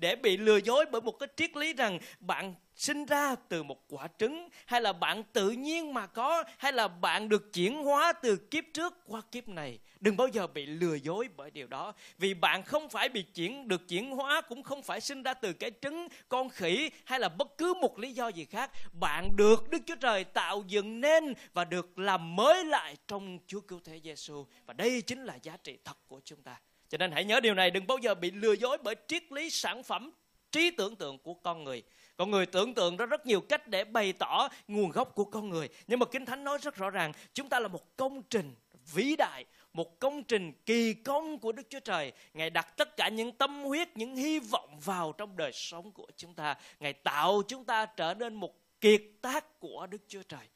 để 0.00 0.16
bị 0.16 0.36
lừa 0.36 0.56
dối 0.56 0.86
bởi 0.92 1.00
một 1.00 1.18
cái 1.18 1.28
triết 1.36 1.56
lý 1.56 1.72
rằng 1.72 1.98
bạn 2.20 2.54
sinh 2.74 3.04
ra 3.04 3.34
từ 3.48 3.62
một 3.62 3.84
quả 3.88 4.08
trứng, 4.18 4.48
hay 4.66 4.80
là 4.80 4.92
bạn 4.92 5.22
tự 5.32 5.50
nhiên 5.50 5.94
mà 5.94 6.06
có, 6.06 6.44
hay 6.58 6.72
là 6.72 6.88
bạn 6.88 7.28
được 7.28 7.52
chuyển 7.52 7.84
hóa 7.84 8.12
từ 8.12 8.36
kiếp 8.36 8.64
trước 8.74 8.94
qua 9.06 9.20
kiếp 9.32 9.48
này. 9.48 9.78
Đừng 10.00 10.16
bao 10.16 10.28
giờ 10.28 10.46
bị 10.46 10.66
lừa 10.66 10.94
dối 10.94 11.28
bởi 11.36 11.50
điều 11.50 11.66
đó. 11.66 11.92
Vì 12.18 12.34
bạn 12.34 12.62
không 12.62 12.88
phải 12.88 13.08
bị 13.08 13.22
chuyển, 13.22 13.68
được 13.68 13.88
chuyển 13.88 14.10
hóa, 14.10 14.40
cũng 14.40 14.62
không 14.62 14.82
phải 14.82 15.00
sinh 15.00 15.22
ra 15.22 15.34
từ 15.34 15.52
cái 15.52 15.70
trứng, 15.82 16.08
con 16.28 16.48
khỉ, 16.48 16.90
hay 17.04 17.20
là 17.20 17.28
bất 17.28 17.58
cứ 17.58 17.74
một 17.74 17.98
lý 17.98 18.12
do 18.12 18.28
gì 18.28 18.44
khác. 18.44 18.70
Bạn 19.00 19.36
được 19.36 19.70
Đức 19.70 19.82
Chúa 19.86 19.96
Trời 19.96 20.24
tạo 20.24 20.64
dựng 20.66 21.00
nên 21.00 21.34
và 21.52 21.64
được 21.64 21.98
làm 21.98 22.36
mới 22.36 22.64
lại 22.64 22.96
trong 23.08 23.38
Chúa 23.46 23.60
cứu 23.60 23.80
thế 23.84 24.00
Giêsu 24.04 24.46
và 24.66 24.74
đây 24.74 25.02
chính 25.02 25.24
là 25.24 25.38
giá 25.42 25.56
trị 25.56 25.78
thật 25.84 25.96
của 26.06 26.20
chúng 26.24 26.42
ta 26.42 26.60
cho 26.90 26.98
nên 26.98 27.12
hãy 27.12 27.24
nhớ 27.24 27.40
điều 27.40 27.54
này 27.54 27.70
đừng 27.70 27.86
bao 27.86 27.98
giờ 27.98 28.14
bị 28.14 28.30
lừa 28.30 28.52
dối 28.52 28.78
bởi 28.82 28.94
triết 29.08 29.32
lý 29.32 29.50
sản 29.50 29.82
phẩm 29.82 30.10
trí 30.52 30.70
tưởng 30.70 30.96
tượng 30.96 31.18
của 31.18 31.34
con 31.34 31.64
người 31.64 31.82
con 32.16 32.30
người 32.30 32.46
tưởng 32.46 32.74
tượng 32.74 32.96
ra 32.96 33.06
rất 33.06 33.26
nhiều 33.26 33.40
cách 33.40 33.68
để 33.68 33.84
bày 33.84 34.12
tỏ 34.12 34.48
nguồn 34.68 34.90
gốc 34.90 35.14
của 35.14 35.24
con 35.24 35.50
người 35.50 35.68
nhưng 35.86 35.98
mà 35.98 36.06
kinh 36.06 36.26
thánh 36.26 36.44
nói 36.44 36.58
rất 36.62 36.76
rõ 36.76 36.90
ràng 36.90 37.12
chúng 37.34 37.48
ta 37.48 37.60
là 37.60 37.68
một 37.68 37.96
công 37.96 38.22
trình 38.22 38.54
vĩ 38.92 39.16
đại 39.16 39.44
một 39.72 40.00
công 40.00 40.24
trình 40.24 40.52
kỳ 40.66 40.94
công 40.94 41.38
của 41.38 41.52
Đức 41.52 41.62
Chúa 41.70 41.80
Trời. 41.80 42.12
Ngài 42.34 42.50
đặt 42.50 42.76
tất 42.76 42.96
cả 42.96 43.08
những 43.08 43.32
tâm 43.32 43.62
huyết, 43.62 43.96
những 43.96 44.16
hy 44.16 44.38
vọng 44.38 44.80
vào 44.84 45.12
trong 45.12 45.36
đời 45.36 45.52
sống 45.52 45.92
của 45.92 46.06
chúng 46.16 46.34
ta. 46.34 46.56
Ngài 46.80 46.92
tạo 46.92 47.42
chúng 47.48 47.64
ta 47.64 47.86
trở 47.86 48.14
nên 48.14 48.34
một 48.34 48.54
kiệt 48.80 49.02
tác 49.22 49.60
của 49.60 49.86
Đức 49.90 50.02
Chúa 50.08 50.22
Trời. 50.22 50.48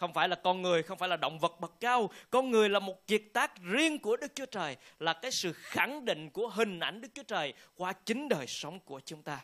Không 0.00 0.12
phải 0.12 0.28
là 0.28 0.36
con 0.36 0.62
người, 0.62 0.82
không 0.82 0.98
phải 0.98 1.08
là 1.08 1.16
động 1.16 1.38
vật 1.38 1.60
bậc 1.60 1.72
cao. 1.80 2.10
Con 2.30 2.50
người 2.50 2.68
là 2.68 2.78
một 2.78 3.06
kiệt 3.06 3.22
tác 3.32 3.62
riêng 3.62 3.98
của 3.98 4.16
Đức 4.16 4.32
Chúa 4.34 4.46
Trời. 4.46 4.76
Là 4.98 5.12
cái 5.12 5.30
sự 5.30 5.52
khẳng 5.52 6.04
định 6.04 6.30
của 6.30 6.48
hình 6.48 6.80
ảnh 6.80 7.00
Đức 7.00 7.08
Chúa 7.14 7.22
Trời 7.22 7.52
qua 7.76 7.92
chính 7.92 8.28
đời 8.28 8.46
sống 8.46 8.80
của 8.80 9.00
chúng 9.04 9.22
ta. 9.22 9.40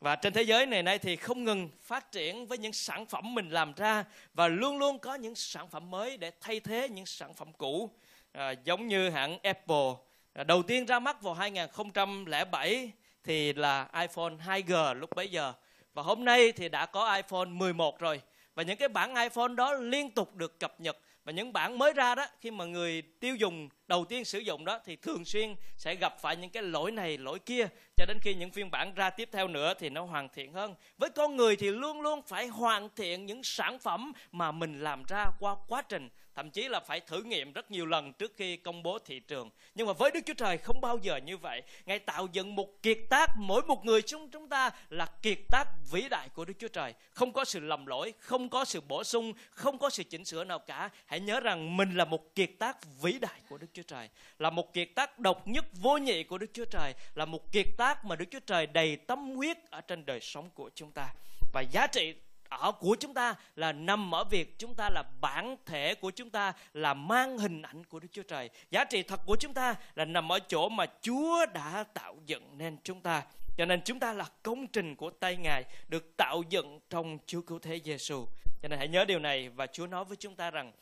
Và 0.00 0.16
trên 0.16 0.32
thế 0.32 0.42
giới 0.42 0.66
này 0.66 0.82
nay 0.82 0.98
thì 0.98 1.16
không 1.16 1.44
ngừng 1.44 1.68
phát 1.82 2.12
triển 2.12 2.46
với 2.46 2.58
những 2.58 2.72
sản 2.72 3.06
phẩm 3.06 3.34
mình 3.34 3.50
làm 3.50 3.72
ra 3.76 4.04
và 4.34 4.48
luôn 4.48 4.78
luôn 4.78 4.98
có 4.98 5.14
những 5.14 5.34
sản 5.34 5.68
phẩm 5.68 5.90
mới 5.90 6.16
để 6.16 6.30
thay 6.40 6.60
thế 6.60 6.88
những 6.88 7.06
sản 7.06 7.34
phẩm 7.34 7.52
cũ. 7.52 7.90
À, 8.32 8.50
giống 8.64 8.88
như 8.88 9.10
hãng 9.10 9.38
Apple 9.42 9.92
à, 10.32 10.44
đầu 10.44 10.62
tiên 10.62 10.86
ra 10.86 10.98
mắt 10.98 11.22
vào 11.22 11.34
2007 11.34 12.92
thì 13.24 13.52
là 13.52 13.88
iPhone 14.00 14.32
2G 14.46 14.94
lúc 14.94 15.10
bấy 15.14 15.28
giờ 15.28 15.52
và 15.94 16.02
hôm 16.02 16.24
nay 16.24 16.52
thì 16.52 16.68
đã 16.68 16.86
có 16.86 17.14
iPhone 17.14 17.44
11 17.44 17.98
rồi 17.98 18.20
và 18.56 18.62
những 18.62 18.76
cái 18.76 18.88
bản 18.88 19.14
iPhone 19.14 19.54
đó 19.54 19.74
liên 19.74 20.10
tục 20.10 20.34
được 20.34 20.60
cập 20.60 20.80
nhật. 20.80 20.98
Và 21.24 21.32
những 21.32 21.52
bản 21.52 21.78
mới 21.78 21.92
ra 21.92 22.14
đó, 22.14 22.26
khi 22.40 22.50
mà 22.50 22.64
người 22.64 23.02
tiêu 23.02 23.36
dùng 23.36 23.68
đầu 23.86 24.04
tiên 24.04 24.24
sử 24.24 24.38
dụng 24.38 24.64
đó, 24.64 24.80
thì 24.84 24.96
thường 24.96 25.24
xuyên 25.24 25.54
sẽ 25.76 25.94
gặp 25.94 26.20
phải 26.20 26.36
những 26.36 26.50
cái 26.50 26.62
lỗi 26.62 26.92
này, 26.92 27.18
lỗi 27.18 27.38
kia. 27.38 27.66
Cho 27.96 28.06
đến 28.06 28.18
khi 28.22 28.34
những 28.34 28.50
phiên 28.50 28.70
bản 28.70 28.94
ra 28.94 29.10
tiếp 29.10 29.28
theo 29.32 29.48
nữa 29.48 29.74
thì 29.78 29.90
nó 29.90 30.04
hoàn 30.04 30.28
thiện 30.28 30.52
hơn. 30.52 30.74
Với 30.98 31.10
con 31.10 31.36
người 31.36 31.56
thì 31.56 31.70
luôn 31.70 32.00
luôn 32.00 32.22
phải 32.22 32.46
hoàn 32.46 32.88
thiện 32.96 33.26
những 33.26 33.42
sản 33.42 33.78
phẩm 33.78 34.12
mà 34.32 34.52
mình 34.52 34.80
làm 34.80 35.02
ra 35.08 35.24
qua 35.40 35.56
quá 35.68 35.82
trình 35.82 36.08
thậm 36.36 36.50
chí 36.50 36.68
là 36.68 36.80
phải 36.80 37.00
thử 37.00 37.22
nghiệm 37.22 37.52
rất 37.52 37.70
nhiều 37.70 37.86
lần 37.86 38.12
trước 38.12 38.32
khi 38.36 38.56
công 38.56 38.82
bố 38.82 38.98
thị 38.98 39.20
trường. 39.20 39.50
Nhưng 39.74 39.86
mà 39.86 39.92
với 39.92 40.10
đức 40.10 40.20
chúa 40.26 40.34
trời 40.34 40.58
không 40.58 40.80
bao 40.80 40.98
giờ 41.02 41.16
như 41.16 41.36
vậy. 41.36 41.62
Ngài 41.86 41.98
tạo 41.98 42.26
dựng 42.32 42.54
một 42.54 42.82
kiệt 42.82 42.98
tác, 43.10 43.30
mỗi 43.38 43.62
một 43.62 43.84
người 43.84 44.02
trong 44.02 44.30
chúng 44.30 44.48
ta 44.48 44.70
là 44.88 45.06
kiệt 45.22 45.38
tác 45.50 45.64
vĩ 45.90 46.08
đại 46.08 46.28
của 46.28 46.44
đức 46.44 46.54
chúa 46.58 46.68
trời. 46.68 46.94
Không 47.10 47.32
có 47.32 47.44
sự 47.44 47.60
lầm 47.60 47.86
lỗi, 47.86 48.12
không 48.18 48.48
có 48.48 48.64
sự 48.64 48.80
bổ 48.80 49.04
sung, 49.04 49.32
không 49.50 49.78
có 49.78 49.90
sự 49.90 50.02
chỉnh 50.02 50.24
sửa 50.24 50.44
nào 50.44 50.58
cả. 50.58 50.90
Hãy 51.06 51.20
nhớ 51.20 51.40
rằng 51.40 51.76
mình 51.76 51.94
là 51.96 52.04
một 52.04 52.34
kiệt 52.34 52.50
tác 52.58 52.78
vĩ 53.02 53.18
đại 53.18 53.40
của 53.48 53.58
đức 53.58 53.66
chúa 53.72 53.82
trời. 53.82 54.08
Là 54.38 54.50
một 54.50 54.72
kiệt 54.72 54.88
tác 54.94 55.18
độc 55.18 55.48
nhất 55.48 55.64
vô 55.72 55.96
nhị 55.96 56.24
của 56.24 56.38
đức 56.38 56.50
chúa 56.52 56.64
trời. 56.64 56.94
Là 57.14 57.24
một 57.24 57.52
kiệt 57.52 57.66
tác 57.78 58.04
mà 58.04 58.16
đức 58.16 58.26
chúa 58.30 58.40
trời 58.46 58.66
đầy 58.66 58.96
tâm 58.96 59.34
huyết 59.36 59.70
ở 59.70 59.80
trên 59.80 60.06
đời 60.06 60.20
sống 60.20 60.50
của 60.54 60.70
chúng 60.74 60.92
ta. 60.92 61.08
Và 61.52 61.60
giá 61.60 61.86
trị 61.86 62.14
ở 62.56 62.72
của 62.72 62.96
chúng 63.00 63.14
ta 63.14 63.34
là 63.56 63.72
nằm 63.72 64.14
ở 64.14 64.24
việc 64.24 64.58
chúng 64.58 64.74
ta 64.74 64.90
là 64.90 65.04
bản 65.20 65.56
thể 65.66 65.94
của 65.94 66.10
chúng 66.10 66.30
ta 66.30 66.52
là 66.72 66.94
mang 66.94 67.38
hình 67.38 67.62
ảnh 67.62 67.84
của 67.84 67.98
Đức 67.98 68.08
Chúa 68.12 68.22
Trời. 68.22 68.50
Giá 68.70 68.84
trị 68.84 69.02
thật 69.02 69.20
của 69.26 69.36
chúng 69.40 69.54
ta 69.54 69.74
là 69.94 70.04
nằm 70.04 70.32
ở 70.32 70.38
chỗ 70.38 70.68
mà 70.68 70.86
Chúa 71.02 71.46
đã 71.54 71.84
tạo 71.94 72.16
dựng 72.26 72.58
nên 72.58 72.76
chúng 72.84 73.00
ta. 73.00 73.22
Cho 73.56 73.64
nên 73.64 73.80
chúng 73.84 74.00
ta 74.00 74.12
là 74.12 74.26
công 74.42 74.66
trình 74.66 74.96
của 74.96 75.10
tay 75.10 75.36
Ngài 75.36 75.64
được 75.88 76.16
tạo 76.16 76.42
dựng 76.48 76.80
trong 76.90 77.18
Chúa 77.26 77.40
Cứu 77.40 77.58
Thế 77.58 77.80
Giêsu. 77.84 78.26
Cho 78.62 78.68
nên 78.68 78.78
hãy 78.78 78.88
nhớ 78.88 79.04
điều 79.04 79.18
này 79.18 79.48
và 79.48 79.66
Chúa 79.66 79.86
nói 79.86 80.04
với 80.04 80.16
chúng 80.16 80.36
ta 80.36 80.50
rằng 80.50 80.72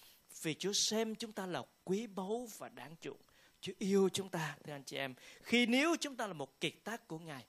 vì 0.42 0.54
Chúa 0.54 0.72
xem 0.72 1.14
chúng 1.14 1.32
ta 1.32 1.46
là 1.46 1.62
quý 1.84 2.06
báu 2.06 2.48
và 2.58 2.68
đáng 2.68 2.96
chuộng. 3.00 3.20
Chúa 3.60 3.72
yêu 3.78 4.08
chúng 4.12 4.28
ta, 4.28 4.56
thưa 4.64 4.72
anh 4.72 4.84
chị 4.84 4.96
em. 4.96 5.14
Khi 5.42 5.66
nếu 5.66 5.96
chúng 6.00 6.16
ta 6.16 6.26
là 6.26 6.32
một 6.32 6.60
kiệt 6.60 6.74
tác 6.84 7.08
của 7.08 7.18
Ngài, 7.18 7.44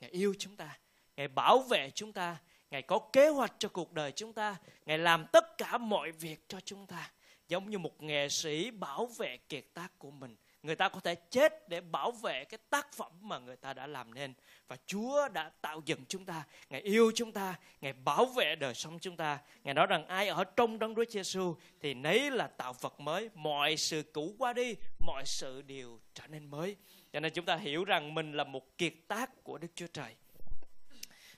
Ngài 0.00 0.10
yêu 0.10 0.34
chúng 0.38 0.56
ta, 0.56 0.78
Ngài 1.16 1.28
bảo 1.28 1.58
vệ 1.58 1.90
chúng 1.94 2.12
ta, 2.12 2.36
Ngài 2.72 2.82
có 2.82 2.98
kế 2.98 3.28
hoạch 3.28 3.54
cho 3.58 3.68
cuộc 3.68 3.92
đời 3.92 4.12
chúng 4.12 4.32
ta. 4.32 4.56
Ngài 4.86 4.98
làm 4.98 5.26
tất 5.32 5.58
cả 5.58 5.78
mọi 5.78 6.12
việc 6.12 6.48
cho 6.48 6.60
chúng 6.60 6.86
ta. 6.86 7.10
Giống 7.48 7.70
như 7.70 7.78
một 7.78 8.02
nghệ 8.02 8.28
sĩ 8.28 8.70
bảo 8.70 9.06
vệ 9.06 9.36
kiệt 9.36 9.64
tác 9.74 9.98
của 9.98 10.10
mình. 10.10 10.36
người 10.62 10.76
ta 10.76 10.88
có 10.88 11.00
thể 11.00 11.14
chết 11.14 11.68
để 11.68 11.80
bảo 11.80 12.10
vệ 12.10 12.44
cái 12.44 12.58
tác 12.70 12.92
phẩm 12.92 13.12
mà 13.20 13.38
người 13.38 13.56
ta 13.56 13.74
đã 13.74 13.86
làm 13.86 14.14
nên 14.14 14.34
và 14.68 14.76
Chúa 14.86 15.28
đã 15.28 15.50
tạo 15.60 15.80
dựng 15.84 16.04
chúng 16.08 16.24
ta 16.24 16.44
ngài 16.70 16.80
yêu 16.80 17.12
chúng 17.14 17.32
ta, 17.32 17.54
ngài 17.80 17.92
bảo 17.92 18.24
vệ 18.24 18.56
đời 18.56 18.74
sống 18.74 18.98
chúng 18.98 19.16
ta 19.16 19.38
ngài 19.64 19.74
nói 19.74 19.86
rằng 19.86 20.06
ai 20.06 20.28
ở 20.28 20.44
trong 20.44 20.78
đấng 20.78 20.94
Chúa 20.94 21.04
Giêsu 21.08 21.54
thì 21.80 21.94
nấy 21.94 22.30
là 22.30 22.46
tạo 22.46 22.72
vật 22.80 23.00
mới 23.00 23.30
mọi 23.34 23.76
sự 23.76 24.02
cũ 24.12 24.34
qua 24.38 24.52
đi, 24.52 24.74
mọi 24.98 25.22
sự 25.26 25.62
đều 25.62 26.00
trở 26.14 26.26
nên 26.26 26.46
mới 26.46 26.76
cho 27.12 27.20
nên 27.20 27.32
chúng 27.32 27.44
ta 27.44 27.56
hiểu 27.56 27.84
rằng 27.84 28.14
mình 28.14 28.32
là 28.32 28.44
một 28.44 28.78
kiệt 28.78 28.94
tác 29.08 29.44
của 29.44 29.58
Đức 29.58 29.68
Chúa 29.74 29.86
Trời 29.86 30.14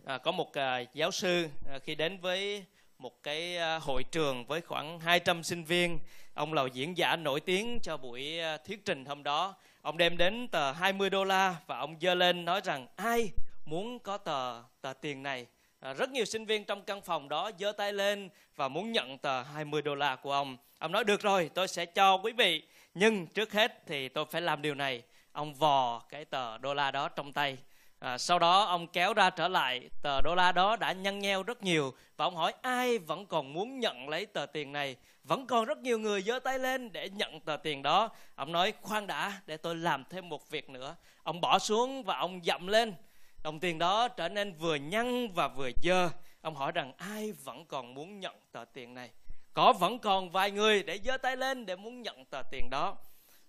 à, 0.06 0.18
có 0.18 0.32
một 0.32 0.52
à, 0.52 0.78
giáo 0.92 1.10
sư 1.10 1.48
à, 1.70 1.78
khi 1.78 1.94
đến 1.94 2.18
với 2.20 2.64
một 2.98 3.22
cái 3.22 3.56
à, 3.56 3.78
hội 3.78 4.04
trường 4.04 4.44
với 4.46 4.60
khoảng 4.60 5.00
200 5.00 5.42
sinh 5.42 5.64
viên. 5.64 5.98
Ông 6.34 6.52
là 6.52 6.62
diễn 6.72 6.96
giả 6.96 7.16
nổi 7.16 7.40
tiếng 7.40 7.78
cho 7.82 7.96
buổi 7.96 8.38
à, 8.38 8.56
thuyết 8.56 8.84
trình 8.84 9.04
hôm 9.04 9.22
đó. 9.22 9.54
Ông 9.82 9.98
đem 9.98 10.16
đến 10.16 10.48
tờ 10.48 10.72
20 10.72 11.10
đô 11.10 11.24
la 11.24 11.56
và 11.66 11.78
ông 11.78 11.96
dơ 12.00 12.14
lên 12.14 12.44
nói 12.44 12.60
rằng 12.64 12.86
ai 12.96 13.30
muốn 13.64 13.98
có 13.98 14.18
tờ 14.18 14.62
tờ 14.80 14.92
tiền 14.92 15.22
này? 15.22 15.46
À, 15.80 15.92
rất 15.92 16.10
nhiều 16.10 16.24
sinh 16.24 16.46
viên 16.46 16.64
trong 16.64 16.82
căn 16.82 17.00
phòng 17.00 17.28
đó 17.28 17.50
giơ 17.58 17.72
tay 17.72 17.92
lên 17.92 18.28
và 18.56 18.68
muốn 18.68 18.92
nhận 18.92 19.18
tờ 19.18 19.42
20 19.42 19.82
đô 19.82 19.94
la 19.94 20.16
của 20.16 20.32
ông. 20.32 20.56
Ông 20.78 20.92
nói 20.92 21.04
được 21.04 21.20
rồi 21.20 21.50
tôi 21.54 21.68
sẽ 21.68 21.86
cho 21.86 22.16
quý 22.16 22.32
vị 22.32 22.62
nhưng 22.94 23.26
trước 23.26 23.52
hết 23.52 23.86
thì 23.86 24.08
tôi 24.08 24.24
phải 24.30 24.42
làm 24.42 24.62
điều 24.62 24.74
này. 24.74 25.02
Ông 25.32 25.54
vò 25.54 25.98
cái 26.08 26.24
tờ 26.24 26.58
đô 26.58 26.74
la 26.74 26.90
đó 26.90 27.08
trong 27.08 27.32
tay. 27.32 27.58
À, 27.98 28.18
sau 28.18 28.38
đó 28.38 28.64
ông 28.64 28.86
kéo 28.86 29.14
ra 29.14 29.30
trở 29.30 29.48
lại 29.48 29.90
tờ 30.02 30.20
đô 30.20 30.34
la 30.34 30.52
đó 30.52 30.76
đã 30.76 30.92
nhăn 30.92 31.18
nheo 31.18 31.42
rất 31.42 31.62
nhiều 31.62 31.94
và 32.16 32.24
ông 32.24 32.36
hỏi 32.36 32.54
ai 32.62 32.98
vẫn 32.98 33.26
còn 33.26 33.52
muốn 33.52 33.80
nhận 33.80 34.08
lấy 34.08 34.26
tờ 34.26 34.46
tiền 34.46 34.72
này? 34.72 34.96
Vẫn 35.24 35.46
còn 35.46 35.64
rất 35.64 35.78
nhiều 35.78 35.98
người 35.98 36.22
giơ 36.22 36.38
tay 36.38 36.58
lên 36.58 36.92
để 36.92 37.10
nhận 37.10 37.40
tờ 37.40 37.56
tiền 37.56 37.82
đó. 37.82 38.08
Ông 38.34 38.52
nói 38.52 38.72
khoan 38.82 39.06
đã 39.06 39.40
để 39.46 39.56
tôi 39.56 39.76
làm 39.76 40.04
thêm 40.10 40.28
một 40.28 40.50
việc 40.50 40.70
nữa. 40.70 40.96
Ông 41.22 41.40
bỏ 41.40 41.58
xuống 41.58 42.02
và 42.02 42.16
ông 42.16 42.40
dậm 42.44 42.66
lên. 42.66 42.94
Đồng 43.42 43.60
tiền 43.60 43.78
đó 43.78 44.08
trở 44.08 44.28
nên 44.28 44.52
vừa 44.52 44.74
nhăn 44.74 45.32
và 45.32 45.48
vừa 45.48 45.70
dơ. 45.82 46.10
Ông 46.40 46.54
hỏi 46.54 46.72
rằng 46.72 46.92
ai 46.96 47.32
vẫn 47.32 47.64
còn 47.64 47.94
muốn 47.94 48.20
nhận 48.20 48.34
tờ 48.52 48.64
tiền 48.72 48.94
này? 48.94 49.10
Có 49.54 49.72
vẫn 49.72 49.98
còn 49.98 50.30
vài 50.30 50.50
người 50.50 50.82
để 50.82 50.98
giơ 50.98 51.16
tay 51.16 51.36
lên 51.36 51.66
để 51.66 51.76
muốn 51.76 52.02
nhận 52.02 52.24
tờ 52.24 52.42
tiền 52.50 52.70
đó. 52.70 52.96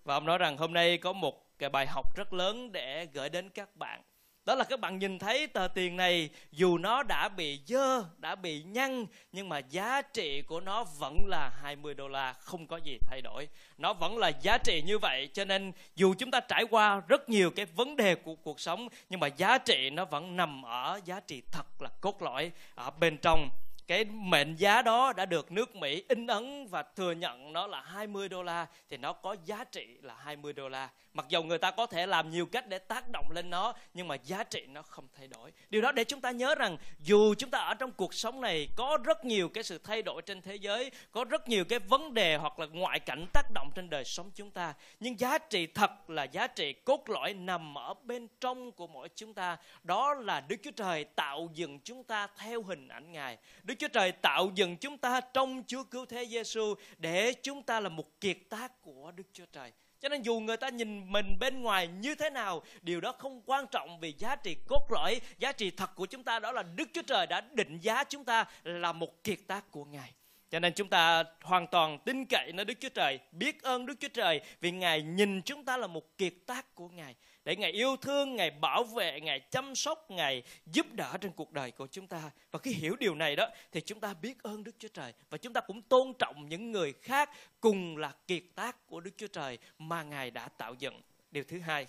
Và 0.04 0.14
ông 0.14 0.26
nói 0.26 0.38
rằng 0.38 0.58
hôm 0.58 0.74
nay 0.74 0.98
có 0.98 1.14
một 1.14 1.58
cái 1.60 1.70
bài 1.70 1.88
học 1.88 2.16
rất 2.16 2.34
lớn 2.34 2.72
để 2.72 3.06
gửi 3.14 3.30
đến 3.30 3.50
các 3.50 3.76
bạn 3.76 4.02
đó 4.46 4.56
là 4.56 4.64
các 4.64 4.80
bạn 4.80 5.00
nhìn 5.00 5.20
thấy 5.20 5.48
tờ 5.48 5.68
tiền 5.68 5.98
này 5.98 6.30
dù 6.52 6.78
nó 6.78 7.04
đã 7.04 7.30
bị 7.30 7.60
dơ, 7.66 8.04
đã 8.18 8.36
bị 8.36 8.64
nhăn 8.64 9.06
nhưng 9.32 9.50
mà 9.50 9.60
giá 9.60 10.02
trị 10.02 10.42
của 10.42 10.60
nó 10.60 10.84
vẫn 10.84 11.18
là 11.28 11.52
20 11.62 11.94
đô 11.94 12.08
la, 12.08 12.34
không 12.34 12.68
có 12.68 12.78
gì 12.78 12.98
thay 13.08 13.22
đổi. 13.22 13.48
Nó 13.78 13.94
vẫn 13.94 14.18
là 14.18 14.32
giá 14.42 14.58
trị 14.58 14.84
như 14.86 14.98
vậy 14.98 15.30
cho 15.34 15.46
nên 15.46 15.72
dù 15.96 16.14
chúng 16.18 16.32
ta 16.32 16.40
trải 16.40 16.64
qua 16.70 17.02
rất 17.08 17.30
nhiều 17.30 17.52
cái 17.52 17.66
vấn 17.66 17.96
đề 17.96 18.16
của 18.16 18.36
cuộc 18.36 18.60
sống 18.60 18.88
nhưng 19.10 19.20
mà 19.20 19.28
giá 19.28 19.58
trị 19.58 19.90
nó 19.90 20.06
vẫn 20.06 20.36
nằm 20.36 20.66
ở 20.66 21.00
giá 21.06 21.20
trị 21.20 21.42
thật 21.52 21.82
là 21.82 21.90
cốt 22.02 22.22
lõi 22.22 22.52
ở 22.76 22.92
bên 22.92 23.18
trong 23.18 23.50
cái 23.88 24.06
mệnh 24.06 24.56
giá 24.56 24.82
đó 24.82 25.14
đã 25.14 25.26
được 25.26 25.52
nước 25.52 25.76
Mỹ 25.76 26.04
in 26.10 26.28
ấn 26.28 26.68
và 26.68 26.84
thừa 26.84 27.12
nhận 27.12 27.54
nó 27.54 27.68
là 27.68 27.82
20 27.82 28.30
đô 28.30 28.44
la 28.44 28.68
thì 28.90 28.98
nó 28.98 29.14
có 29.14 29.36
giá 29.46 29.64
trị 29.64 29.98
là 30.02 30.16
20 30.16 30.54
đô 30.54 30.70
la. 30.70 30.90
Mặc 31.16 31.26
dù 31.30 31.44
người 31.44 31.58
ta 31.58 31.72
có 31.72 31.86
thể 31.86 32.06
làm 32.06 32.30
nhiều 32.30 32.46
cách 32.46 32.68
để 32.68 32.80
tác 32.80 33.10
động 33.10 33.32
lên 33.32 33.50
nó 33.50 33.74
nhưng 33.94 34.08
mà 34.08 34.16
giá 34.16 34.44
trị 34.44 34.66
nó 34.68 34.82
không 34.82 35.08
thay 35.18 35.28
đổi. 35.28 35.52
Điều 35.70 35.82
đó 35.82 35.92
để 35.92 36.04
chúng 36.04 36.22
ta 36.22 36.32
nhớ 36.32 36.56
rằng 36.56 36.78
dù 37.00 37.36
chúng 37.38 37.50
ta 37.50 37.60
ở 37.60 37.74
trong 37.74 37.92
cuộc 37.92 38.14
sống 38.14 38.42
này 38.42 38.68
có 38.76 38.98
rất 39.04 39.26
nhiều 39.26 39.50
cái 39.50 39.64
sự 39.64 39.78
thay 39.78 40.02
đổi 40.02 40.22
trên 40.22 40.42
thế 40.42 40.56
giới, 40.56 40.92
có 41.12 41.24
rất 41.24 41.50
nhiều 41.50 41.66
cái 41.66 41.80
vấn 41.80 42.14
đề 42.14 42.36
hoặc 42.36 42.60
là 42.60 42.66
ngoại 42.66 43.00
cảnh 43.00 43.26
tác 43.34 43.46
động 43.54 43.70
trên 43.76 43.90
đời 43.90 44.04
sống 44.06 44.32
chúng 44.36 44.52
ta, 44.52 44.74
nhưng 45.00 45.20
giá 45.20 45.38
trị 45.38 45.68
thật 45.68 46.10
là 46.10 46.24
giá 46.24 46.48
trị 46.48 46.74
cốt 46.74 47.10
lõi 47.10 47.34
nằm 47.34 47.78
ở 47.78 47.94
bên 47.94 48.28
trong 48.42 48.72
của 48.72 48.88
mỗi 48.88 49.10
chúng 49.16 49.34
ta. 49.34 49.58
Đó 49.84 50.14
là 50.14 50.42
Đức 50.42 50.56
Chúa 50.64 50.72
Trời 50.72 51.04
tạo 51.04 51.50
dựng 51.54 51.80
chúng 51.80 52.04
ta 52.04 52.28
theo 52.38 52.64
hình 52.64 52.88
ảnh 52.88 53.12
Ngài. 53.12 53.38
Đức 53.64 53.76
Chúa 53.80 53.88
Trời 53.88 54.12
tạo 54.12 54.52
dựng 54.56 54.78
chúng 54.78 54.98
ta 54.98 55.22
trong 55.22 55.64
Chúa 55.68 55.84
cứu 55.84 56.06
thế 56.06 56.26
Giêsu 56.26 56.76
để 56.98 57.34
chúng 57.44 57.64
ta 57.64 57.80
là 57.80 57.90
một 57.90 58.22
kiệt 58.22 58.38
tác 58.50 58.82
của 58.82 59.12
Đức 59.16 59.24
Chúa 59.34 59.46
Trời. 59.52 59.72
Cho 60.06 60.10
nên 60.10 60.22
dù 60.22 60.40
người 60.40 60.58
ta 60.58 60.70
nhìn 60.70 61.12
mình 61.12 61.40
bên 61.40 61.62
ngoài 61.62 61.88
như 61.88 62.16
thế 62.16 62.30
nào, 62.30 62.62
điều 62.82 63.02
đó 63.02 63.12
không 63.12 63.42
quan 63.46 63.66
trọng 63.72 64.00
vì 64.00 64.14
giá 64.18 64.36
trị 64.36 64.56
cốt 64.68 64.92
lõi, 64.92 65.22
giá 65.38 65.52
trị 65.52 65.72
thật 65.72 65.96
của 65.96 66.06
chúng 66.06 66.24
ta 66.24 66.40
đó 66.40 66.52
là 66.52 66.64
Đức 66.64 66.90
Chúa 66.94 67.02
Trời 67.02 67.28
đã 67.28 67.42
định 67.42 67.80
giá 67.82 68.04
chúng 68.04 68.24
ta 68.24 68.46
là 68.64 68.92
một 68.92 69.24
kiệt 69.24 69.40
tác 69.48 69.72
của 69.72 69.86
Ngài. 69.86 70.12
Cho 70.50 70.60
nên 70.60 70.74
chúng 70.74 70.90
ta 70.90 71.24
hoàn 71.42 71.68
toàn 71.68 72.00
tin 72.00 72.26
cậy 72.26 72.52
nơi 72.54 72.66
Đức 72.66 72.74
Chúa 72.80 72.90
Trời, 72.90 73.20
biết 73.32 73.64
ơn 73.64 73.86
Đức 73.86 73.96
Chúa 74.00 74.08
Trời 74.08 74.42
vì 74.62 74.72
Ngài 74.72 75.02
nhìn 75.02 75.42
chúng 75.42 75.66
ta 75.66 75.78
là 75.78 75.88
một 75.88 76.18
kiệt 76.18 76.34
tác 76.46 76.76
của 76.76 76.90
Ngài 76.90 77.16
để 77.46 77.56
Ngài 77.56 77.72
yêu 77.72 77.96
thương, 77.96 78.36
Ngài 78.36 78.52
bảo 78.52 78.84
vệ, 78.84 79.20
Ngài 79.22 79.40
chăm 79.40 79.76
sóc, 79.76 80.12
Ngài 80.12 80.44
giúp 80.66 80.86
đỡ 80.92 81.18
trên 81.22 81.32
cuộc 81.32 81.52
đời 81.52 81.72
của 81.72 81.88
chúng 81.92 82.08
ta. 82.08 82.32
Và 82.52 82.60
khi 82.60 82.72
hiểu 82.72 82.96
điều 82.96 83.16
này 83.16 83.36
đó 83.36 83.50
thì 83.72 83.82
chúng 83.82 84.00
ta 84.00 84.14
biết 84.14 84.44
ơn 84.44 84.64
Đức 84.64 84.76
Chúa 84.80 84.88
Trời 84.88 85.14
và 85.30 85.38
chúng 85.38 85.54
ta 85.54 85.62
cũng 85.62 85.82
tôn 85.82 86.14
trọng 86.20 86.50
những 86.50 86.72
người 86.72 86.94
khác 87.02 87.30
cùng 87.62 87.98
là 87.98 88.12
kiệt 88.28 88.44
tác 88.56 88.88
của 88.88 89.00
Đức 89.00 89.12
Chúa 89.18 89.28
Trời 89.28 89.58
mà 89.80 90.04
Ngài 90.04 90.32
đã 90.32 90.48
tạo 90.48 90.74
dựng. 90.74 91.02
Điều 91.32 91.44
thứ 91.44 91.60
hai. 91.60 91.88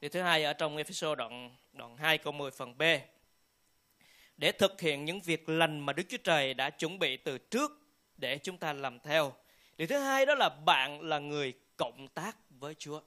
Điều 0.00 0.08
thứ 0.08 0.22
hai 0.22 0.44
ở 0.44 0.52
trong 0.52 0.76
Ephesos 0.76 1.18
đoạn 1.18 1.56
đoạn 1.72 1.96
2 1.96 2.18
câu 2.18 2.32
10 2.32 2.50
phần 2.50 2.78
B. 2.78 2.82
Để 4.40 4.52
thực 4.52 4.80
hiện 4.80 5.04
những 5.04 5.20
việc 5.20 5.48
lành 5.48 5.78
mà 5.78 5.92
Đức 5.92 6.02
Chúa 6.08 6.16
Trời 6.24 6.54
đã 6.54 6.70
chuẩn 6.70 6.98
bị 6.98 7.16
từ 7.16 7.38
trước 7.38 7.72
để 8.16 8.38
chúng 8.38 8.56
ta 8.56 8.72
làm 8.72 8.98
theo. 9.00 9.32
Điều 9.76 9.86
thứ 9.86 9.98
hai 9.98 10.26
đó 10.26 10.34
là 10.34 10.48
bạn 10.48 11.00
là 11.00 11.18
người 11.18 11.52
cộng 11.76 12.08
tác 12.08 12.36
với 12.50 12.74
Chúa. 12.74 13.00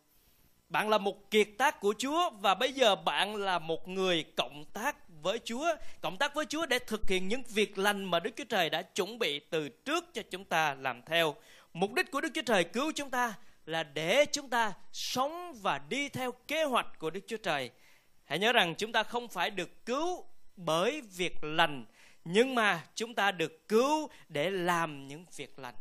Bạn 0.69 0.89
là 0.89 0.97
một 0.97 1.31
kiệt 1.31 1.47
tác 1.57 1.79
của 1.79 1.93
Chúa 1.97 2.29
và 2.29 2.55
bây 2.55 2.73
giờ 2.73 2.95
bạn 2.95 3.35
là 3.35 3.59
một 3.59 3.87
người 3.87 4.25
cộng 4.35 4.65
tác 4.73 4.95
với 5.21 5.39
Chúa, 5.43 5.75
cộng 6.01 6.17
tác 6.17 6.35
với 6.35 6.45
Chúa 6.45 6.65
để 6.65 6.79
thực 6.79 7.09
hiện 7.09 7.27
những 7.27 7.43
việc 7.49 7.77
lành 7.77 8.03
mà 8.03 8.19
Đức 8.19 8.31
Chúa 8.35 8.43
Trời 8.49 8.69
đã 8.69 8.81
chuẩn 8.81 9.19
bị 9.19 9.39
từ 9.39 9.69
trước 9.69 10.05
cho 10.13 10.21
chúng 10.29 10.45
ta 10.45 10.73
làm 10.73 11.01
theo. 11.01 11.35
Mục 11.73 11.93
đích 11.93 12.11
của 12.11 12.21
Đức 12.21 12.29
Chúa 12.33 12.41
Trời 12.41 12.63
cứu 12.63 12.91
chúng 12.95 13.09
ta 13.09 13.33
là 13.65 13.83
để 13.83 14.25
chúng 14.25 14.49
ta 14.49 14.73
sống 14.91 15.53
và 15.61 15.81
đi 15.89 16.09
theo 16.09 16.31
kế 16.31 16.63
hoạch 16.63 16.99
của 16.99 17.09
Đức 17.09 17.21
Chúa 17.27 17.37
Trời. 17.37 17.69
Hãy 18.25 18.39
nhớ 18.39 18.53
rằng 18.53 18.75
chúng 18.75 18.91
ta 18.91 19.03
không 19.03 19.27
phải 19.27 19.49
được 19.49 19.85
cứu 19.85 20.25
bởi 20.55 21.01
việc 21.01 21.43
lành, 21.43 21.85
nhưng 22.25 22.55
mà 22.55 22.83
chúng 22.95 23.15
ta 23.15 23.31
được 23.31 23.67
cứu 23.67 24.09
để 24.29 24.49
làm 24.49 25.07
những 25.07 25.25
việc 25.35 25.59
lành. 25.59 25.75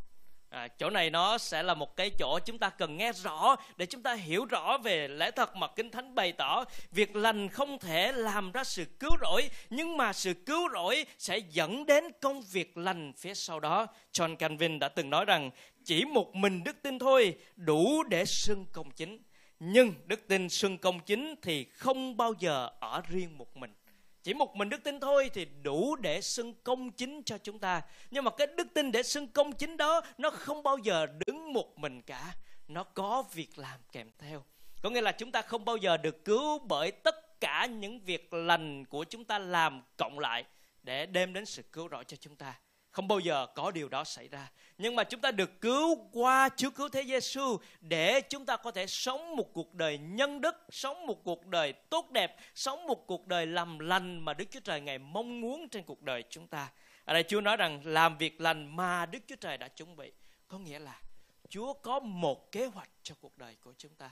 À, 0.52 0.68
chỗ 0.68 0.90
này 0.90 1.10
nó 1.10 1.38
sẽ 1.38 1.62
là 1.62 1.74
một 1.74 1.96
cái 1.96 2.10
chỗ 2.18 2.38
chúng 2.46 2.58
ta 2.58 2.70
cần 2.70 2.96
nghe 2.96 3.12
rõ 3.12 3.56
để 3.76 3.86
chúng 3.86 4.02
ta 4.02 4.14
hiểu 4.14 4.44
rõ 4.44 4.78
về 4.78 5.08
lẽ 5.08 5.30
thật 5.30 5.56
mà 5.56 5.66
kinh 5.76 5.90
thánh 5.90 6.14
bày 6.14 6.32
tỏ. 6.32 6.64
Việc 6.90 7.16
lành 7.16 7.48
không 7.48 7.78
thể 7.78 8.12
làm 8.12 8.52
ra 8.52 8.64
sự 8.64 8.84
cứu 8.84 9.10
rỗi 9.20 9.50
nhưng 9.70 9.96
mà 9.96 10.12
sự 10.12 10.34
cứu 10.34 10.68
rỗi 10.72 11.04
sẽ 11.18 11.38
dẫn 11.38 11.86
đến 11.86 12.04
công 12.20 12.42
việc 12.42 12.76
lành 12.76 13.12
phía 13.16 13.34
sau 13.34 13.60
đó. 13.60 13.86
John 14.12 14.36
Calvin 14.36 14.78
đã 14.78 14.88
từng 14.88 15.10
nói 15.10 15.24
rằng 15.24 15.50
chỉ 15.84 16.04
một 16.04 16.34
mình 16.34 16.64
đức 16.64 16.82
tin 16.82 16.98
thôi 16.98 17.34
đủ 17.56 18.02
để 18.02 18.24
xưng 18.24 18.66
công 18.72 18.90
chính. 18.90 19.22
Nhưng 19.60 19.94
đức 20.06 20.28
tin 20.28 20.48
xưng 20.48 20.78
công 20.78 21.00
chính 21.00 21.34
thì 21.42 21.64
không 21.64 22.16
bao 22.16 22.32
giờ 22.38 22.68
ở 22.80 23.02
riêng 23.08 23.38
một 23.38 23.56
mình 23.56 23.74
chỉ 24.22 24.34
một 24.34 24.56
mình 24.56 24.68
đức 24.68 24.84
tin 24.84 25.00
thôi 25.00 25.30
thì 25.34 25.46
đủ 25.62 25.96
để 25.96 26.20
xưng 26.20 26.54
công 26.64 26.90
chính 26.90 27.22
cho 27.22 27.38
chúng 27.38 27.58
ta. 27.58 27.82
Nhưng 28.10 28.24
mà 28.24 28.30
cái 28.30 28.46
đức 28.46 28.66
tin 28.74 28.92
để 28.92 29.02
xưng 29.02 29.28
công 29.28 29.52
chính 29.52 29.76
đó, 29.76 30.00
nó 30.18 30.30
không 30.30 30.62
bao 30.62 30.78
giờ 30.78 31.06
đứng 31.26 31.52
một 31.52 31.78
mình 31.78 32.02
cả. 32.02 32.34
Nó 32.68 32.84
có 32.84 33.24
việc 33.32 33.58
làm 33.58 33.80
kèm 33.92 34.10
theo. 34.18 34.44
Có 34.82 34.90
nghĩa 34.90 35.00
là 35.00 35.12
chúng 35.12 35.32
ta 35.32 35.42
không 35.42 35.64
bao 35.64 35.76
giờ 35.76 35.96
được 35.96 36.24
cứu 36.24 36.58
bởi 36.58 36.90
tất 36.90 37.40
cả 37.40 37.66
những 37.66 38.00
việc 38.00 38.32
lành 38.32 38.84
của 38.84 39.04
chúng 39.04 39.24
ta 39.24 39.38
làm 39.38 39.82
cộng 39.96 40.18
lại 40.18 40.44
để 40.82 41.06
đem 41.06 41.32
đến 41.32 41.46
sự 41.46 41.62
cứu 41.62 41.88
rỗi 41.90 42.04
cho 42.04 42.16
chúng 42.16 42.36
ta 42.36 42.54
không 42.92 43.08
bao 43.08 43.18
giờ 43.18 43.46
có 43.46 43.70
điều 43.70 43.88
đó 43.88 44.04
xảy 44.04 44.28
ra. 44.28 44.50
Nhưng 44.78 44.96
mà 44.96 45.04
chúng 45.04 45.20
ta 45.20 45.30
được 45.30 45.60
cứu 45.60 46.08
qua 46.12 46.48
Chúa 46.56 46.70
cứu 46.70 46.88
thế 46.88 47.04
Giêsu 47.04 47.56
để 47.80 48.20
chúng 48.20 48.46
ta 48.46 48.56
có 48.56 48.70
thể 48.70 48.86
sống 48.86 49.36
một 49.36 49.52
cuộc 49.52 49.74
đời 49.74 49.98
nhân 49.98 50.40
đức, 50.40 50.54
sống 50.70 51.06
một 51.06 51.24
cuộc 51.24 51.46
đời 51.46 51.72
tốt 51.72 52.10
đẹp, 52.10 52.36
sống 52.54 52.86
một 52.86 53.06
cuộc 53.06 53.26
đời 53.26 53.46
làm 53.46 53.78
lành 53.78 54.24
mà 54.24 54.34
Đức 54.34 54.44
Chúa 54.50 54.60
Trời 54.60 54.80
Ngài 54.80 54.98
mong 54.98 55.40
muốn 55.40 55.68
trên 55.68 55.84
cuộc 55.84 56.02
đời 56.02 56.24
chúng 56.30 56.46
ta. 56.46 56.70
Ở 57.04 57.14
đây 57.14 57.24
Chúa 57.28 57.40
nói 57.40 57.56
rằng 57.56 57.80
làm 57.84 58.18
việc 58.18 58.40
lành 58.40 58.76
mà 58.76 59.06
Đức 59.06 59.18
Chúa 59.26 59.36
Trời 59.36 59.58
đã 59.58 59.68
chuẩn 59.68 59.96
bị. 59.96 60.12
Có 60.48 60.58
nghĩa 60.58 60.78
là 60.78 61.00
Chúa 61.48 61.72
có 61.72 62.00
một 62.00 62.52
kế 62.52 62.66
hoạch 62.66 62.90
cho 63.02 63.14
cuộc 63.20 63.38
đời 63.38 63.56
của 63.60 63.72
chúng 63.78 63.94
ta. 63.94 64.10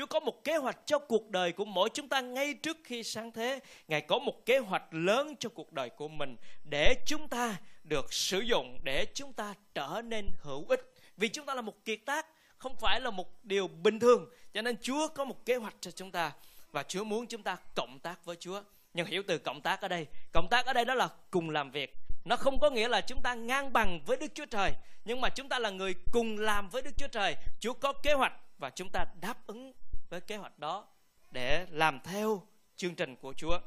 Chúa 0.00 0.06
có 0.06 0.20
một 0.20 0.44
kế 0.44 0.56
hoạch 0.56 0.78
cho 0.86 0.98
cuộc 0.98 1.30
đời 1.30 1.52
của 1.52 1.64
mỗi 1.64 1.88
chúng 1.94 2.08
ta 2.08 2.20
ngay 2.20 2.54
trước 2.54 2.76
khi 2.84 3.02
sáng 3.02 3.32
thế. 3.32 3.60
Ngài 3.88 4.00
có 4.00 4.18
một 4.18 4.46
kế 4.46 4.58
hoạch 4.58 4.94
lớn 4.94 5.34
cho 5.40 5.48
cuộc 5.48 5.72
đời 5.72 5.90
của 5.90 6.08
mình 6.08 6.36
để 6.70 6.94
chúng 7.06 7.28
ta 7.28 7.56
được 7.84 8.12
sử 8.12 8.40
dụng 8.40 8.78
để 8.82 9.06
chúng 9.14 9.32
ta 9.32 9.54
trở 9.74 10.02
nên 10.04 10.30
hữu 10.42 10.64
ích. 10.68 10.94
Vì 11.16 11.28
chúng 11.28 11.46
ta 11.46 11.54
là 11.54 11.62
một 11.62 11.84
kiệt 11.84 11.98
tác, 12.06 12.26
không 12.58 12.76
phải 12.76 13.00
là 13.00 13.10
một 13.10 13.44
điều 13.44 13.68
bình 13.68 14.00
thường. 14.00 14.30
Cho 14.54 14.62
nên 14.62 14.76
Chúa 14.82 15.08
có 15.08 15.24
một 15.24 15.46
kế 15.46 15.56
hoạch 15.56 15.74
cho 15.80 15.90
chúng 15.90 16.10
ta 16.10 16.32
và 16.72 16.82
Chúa 16.82 17.04
muốn 17.04 17.26
chúng 17.26 17.42
ta 17.42 17.56
cộng 17.74 17.98
tác 17.98 18.24
với 18.24 18.36
Chúa. 18.36 18.62
Nhưng 18.94 19.06
hiểu 19.06 19.22
từ 19.26 19.38
cộng 19.38 19.60
tác 19.60 19.80
ở 19.80 19.88
đây, 19.88 20.06
cộng 20.32 20.48
tác 20.50 20.66
ở 20.66 20.72
đây 20.72 20.84
đó 20.84 20.94
là 20.94 21.08
cùng 21.30 21.50
làm 21.50 21.70
việc. 21.70 21.94
Nó 22.24 22.36
không 22.36 22.58
có 22.60 22.70
nghĩa 22.70 22.88
là 22.88 23.00
chúng 23.00 23.22
ta 23.22 23.34
ngang 23.34 23.72
bằng 23.72 24.00
với 24.06 24.16
Đức 24.16 24.34
Chúa 24.34 24.46
Trời, 24.46 24.72
nhưng 25.04 25.20
mà 25.20 25.28
chúng 25.28 25.48
ta 25.48 25.58
là 25.58 25.70
người 25.70 25.94
cùng 26.12 26.38
làm 26.38 26.68
với 26.68 26.82
Đức 26.82 26.90
Chúa 26.96 27.08
Trời. 27.08 27.36
Chúa 27.60 27.72
có 27.72 27.92
kế 27.92 28.12
hoạch 28.12 28.32
và 28.58 28.70
chúng 28.70 28.88
ta 28.88 29.06
đáp 29.20 29.46
ứng 29.46 29.72
với 30.10 30.20
kế 30.20 30.36
hoạch 30.36 30.58
đó 30.58 30.86
để 31.30 31.66
làm 31.70 32.00
theo 32.04 32.46
chương 32.76 32.94
trình 32.94 33.16
của 33.16 33.34
Chúa. 33.36 33.60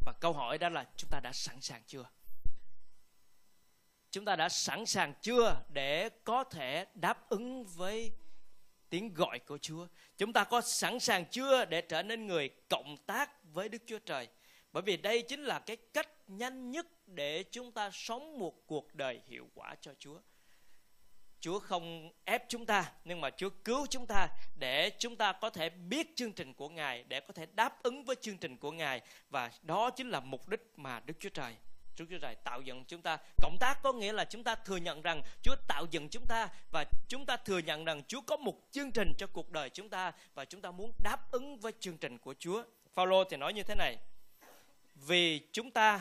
Và 0.00 0.12
câu 0.20 0.32
hỏi 0.32 0.58
đó 0.58 0.68
là 0.68 0.86
chúng 0.96 1.10
ta 1.10 1.20
đã 1.20 1.32
sẵn 1.32 1.60
sàng 1.60 1.82
chưa? 1.86 2.04
Chúng 4.10 4.24
ta 4.24 4.36
đã 4.36 4.48
sẵn 4.48 4.86
sàng 4.86 5.14
chưa 5.22 5.62
để 5.68 6.08
có 6.24 6.44
thể 6.44 6.86
đáp 6.94 7.28
ứng 7.28 7.64
với 7.64 8.12
tiếng 8.88 9.14
gọi 9.14 9.38
của 9.38 9.58
Chúa? 9.58 9.86
Chúng 10.16 10.32
ta 10.32 10.44
có 10.44 10.60
sẵn 10.60 11.00
sàng 11.00 11.24
chưa 11.30 11.64
để 11.64 11.80
trở 11.80 12.02
nên 12.02 12.26
người 12.26 12.50
cộng 12.68 12.96
tác 13.06 13.44
với 13.44 13.68
Đức 13.68 13.82
Chúa 13.86 13.98
Trời? 13.98 14.28
Bởi 14.72 14.82
vì 14.82 14.96
đây 14.96 15.22
chính 15.22 15.44
là 15.44 15.58
cái 15.58 15.76
cách 15.76 16.08
nhanh 16.26 16.70
nhất 16.70 16.86
để 17.06 17.44
chúng 17.50 17.72
ta 17.72 17.90
sống 17.92 18.38
một 18.38 18.66
cuộc 18.66 18.94
đời 18.94 19.20
hiệu 19.26 19.48
quả 19.54 19.74
cho 19.80 19.94
Chúa. 19.98 20.18
Chúa 21.46 21.58
không 21.58 22.10
ép 22.24 22.48
chúng 22.48 22.66
ta 22.66 22.92
nhưng 23.04 23.20
mà 23.20 23.30
Chúa 23.30 23.48
cứu 23.64 23.86
chúng 23.90 24.06
ta 24.06 24.28
để 24.58 24.90
chúng 24.98 25.16
ta 25.16 25.32
có 25.32 25.50
thể 25.50 25.68
biết 25.68 26.16
chương 26.16 26.32
trình 26.32 26.54
của 26.54 26.68
Ngài 26.68 27.04
để 27.08 27.20
có 27.20 27.32
thể 27.32 27.46
đáp 27.54 27.82
ứng 27.82 28.04
với 28.04 28.16
chương 28.20 28.38
trình 28.38 28.56
của 28.56 28.72
Ngài 28.72 29.00
và 29.30 29.50
đó 29.62 29.90
chính 29.90 30.10
là 30.10 30.20
mục 30.20 30.48
đích 30.48 30.72
mà 30.76 31.00
Đức 31.00 31.14
Chúa 31.20 31.28
Trời 31.28 31.56
Đức 31.98 32.04
Chúa 32.10 32.18
Trời 32.18 32.34
tạo 32.44 32.60
dựng 32.60 32.84
chúng 32.84 33.02
ta. 33.02 33.18
Cộng 33.42 33.56
tác 33.60 33.82
có 33.82 33.92
nghĩa 33.92 34.12
là 34.12 34.24
chúng 34.24 34.44
ta 34.44 34.54
thừa 34.54 34.76
nhận 34.76 35.02
rằng 35.02 35.22
Chúa 35.42 35.54
tạo 35.68 35.86
dựng 35.90 36.08
chúng 36.08 36.26
ta 36.28 36.48
và 36.72 36.84
chúng 37.08 37.26
ta 37.26 37.36
thừa 37.36 37.58
nhận 37.58 37.84
rằng 37.84 38.02
Chúa 38.08 38.20
có 38.20 38.36
một 38.36 38.54
chương 38.70 38.92
trình 38.92 39.12
cho 39.18 39.26
cuộc 39.32 39.50
đời 39.50 39.70
chúng 39.70 39.88
ta 39.88 40.12
và 40.34 40.44
chúng 40.44 40.60
ta 40.60 40.70
muốn 40.70 40.92
đáp 41.04 41.30
ứng 41.30 41.58
với 41.58 41.72
chương 41.80 41.98
trình 41.98 42.18
của 42.18 42.34
Chúa. 42.38 42.62
Phaolô 42.94 43.24
thì 43.24 43.36
nói 43.36 43.52
như 43.52 43.62
thế 43.62 43.74
này: 43.74 43.96
Vì 44.94 45.40
chúng 45.52 45.70
ta, 45.70 46.00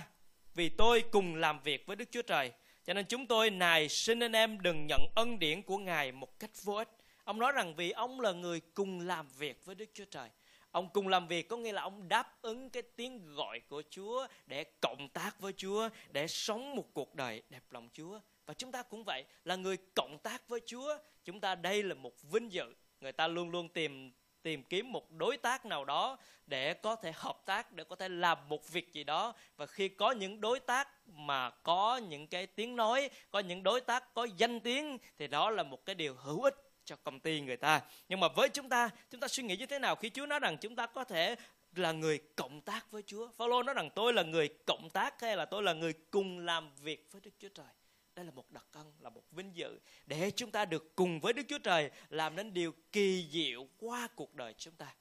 vì 0.55 0.69
tôi 0.69 1.03
cùng 1.11 1.35
làm 1.35 1.59
việc 1.59 1.85
với 1.87 1.95
Đức 1.95 2.09
Chúa 2.11 2.21
Trời 2.21 2.51
cho 2.85 2.93
nên 2.93 3.05
chúng 3.05 3.27
tôi 3.27 3.49
này 3.49 3.89
xin 3.89 4.19
anh 4.19 4.35
em 4.35 4.61
đừng 4.61 4.87
nhận 4.87 5.01
ân 5.15 5.39
điển 5.39 5.61
của 5.61 5.77
Ngài 5.77 6.11
một 6.11 6.39
cách 6.39 6.51
vô 6.63 6.73
ích. 6.73 6.89
Ông 7.23 7.39
nói 7.39 7.51
rằng 7.51 7.75
vì 7.75 7.91
ông 7.91 8.19
là 8.19 8.31
người 8.31 8.61
cùng 8.73 8.99
làm 8.99 9.27
việc 9.37 9.65
với 9.65 9.75
Đức 9.75 9.89
Chúa 9.93 10.05
Trời. 10.05 10.29
Ông 10.71 10.89
cùng 10.93 11.07
làm 11.07 11.27
việc 11.27 11.47
có 11.47 11.57
nghĩa 11.57 11.71
là 11.71 11.81
ông 11.81 12.07
đáp 12.07 12.41
ứng 12.41 12.69
cái 12.69 12.83
tiếng 12.95 13.35
gọi 13.35 13.59
của 13.59 13.83
Chúa 13.89 14.27
để 14.45 14.63
cộng 14.81 15.09
tác 15.09 15.39
với 15.39 15.53
Chúa, 15.57 15.89
để 16.09 16.27
sống 16.27 16.75
một 16.75 16.93
cuộc 16.93 17.15
đời 17.15 17.41
đẹp 17.49 17.63
lòng 17.71 17.89
Chúa. 17.93 18.19
Và 18.45 18.53
chúng 18.53 18.71
ta 18.71 18.83
cũng 18.83 19.03
vậy, 19.03 19.25
là 19.45 19.55
người 19.55 19.77
cộng 19.95 20.17
tác 20.23 20.49
với 20.49 20.59
Chúa. 20.65 20.97
Chúng 21.25 21.39
ta 21.39 21.55
đây 21.55 21.83
là 21.83 21.95
một 21.95 22.21
vinh 22.21 22.51
dự. 22.51 22.73
Người 23.01 23.11
ta 23.11 23.27
luôn 23.27 23.49
luôn 23.49 23.69
tìm 23.69 24.11
tìm 24.45 24.63
kiếm 24.63 24.91
một 24.91 25.11
đối 25.11 25.37
tác 25.37 25.65
nào 25.65 25.85
đó 25.85 26.17
để 26.47 26.73
có 26.73 26.95
thể 26.95 27.11
hợp 27.15 27.37
tác, 27.45 27.71
để 27.71 27.83
có 27.83 27.95
thể 27.95 28.09
làm 28.09 28.37
một 28.49 28.69
việc 28.69 28.93
gì 28.93 29.03
đó. 29.03 29.33
Và 29.57 29.65
khi 29.65 29.87
có 29.89 30.11
những 30.11 30.41
đối 30.41 30.59
tác 30.59 30.89
mà 31.07 31.49
có 31.49 31.97
những 31.97 32.27
cái 32.27 32.47
tiếng 32.47 32.75
nói, 32.75 33.09
có 33.31 33.39
những 33.39 33.63
đối 33.63 33.81
tác 33.81 34.13
có 34.13 34.27
danh 34.37 34.59
tiếng, 34.59 34.97
thì 35.19 35.27
đó 35.27 35.49
là 35.49 35.63
một 35.63 35.85
cái 35.85 35.95
điều 35.95 36.15
hữu 36.15 36.41
ích 36.41 36.55
cho 36.85 36.95
công 37.03 37.19
ty 37.19 37.41
người 37.41 37.57
ta. 37.57 37.81
Nhưng 38.09 38.19
mà 38.19 38.27
với 38.27 38.49
chúng 38.49 38.69
ta 38.69 38.89
chúng 39.11 39.21
ta 39.21 39.27
suy 39.27 39.43
nghĩ 39.43 39.57
như 39.57 39.65
thế 39.65 39.79
nào 39.79 39.95
khi 39.95 40.09
Chúa 40.09 40.25
nói 40.25 40.39
rằng 40.39 40.57
chúng 40.57 40.75
ta 40.75 40.85
có 40.85 41.03
thể 41.03 41.35
là 41.75 41.91
người 41.91 42.19
cộng 42.35 42.61
tác 42.61 42.91
với 42.91 43.01
Chúa? 43.01 43.27
Phaolô 43.37 43.63
nói 43.63 43.75
rằng 43.75 43.89
tôi 43.95 44.13
là 44.13 44.23
người 44.23 44.49
cộng 44.65 44.89
tác 44.89 45.21
hay 45.21 45.37
là 45.37 45.45
tôi 45.45 45.63
là 45.63 45.73
người 45.73 45.93
cùng 46.11 46.39
làm 46.39 46.71
việc 46.75 47.07
với 47.11 47.21
Đức 47.21 47.31
Chúa 47.39 47.49
Trời? 47.49 47.84
Đây 48.15 48.25
là 48.25 48.31
một 48.31 48.51
đặc 48.51 48.65
ân, 48.71 48.93
là 48.99 49.09
một 49.09 49.23
vinh 49.31 49.55
dự 49.55 49.79
để 50.05 50.31
chúng 50.35 50.51
ta 50.51 50.65
được 50.65 50.95
cùng 50.95 51.19
với 51.19 51.33
Đức 51.33 51.43
Chúa 51.47 51.59
Trời 51.59 51.91
làm 52.09 52.35
nên 52.35 52.53
điều 52.53 52.73
kỳ 52.91 53.27
diệu 53.31 53.67
qua 53.79 54.07
cuộc 54.15 54.35
đời 54.35 54.53
chúng 54.57 54.73
ta. 54.73 54.95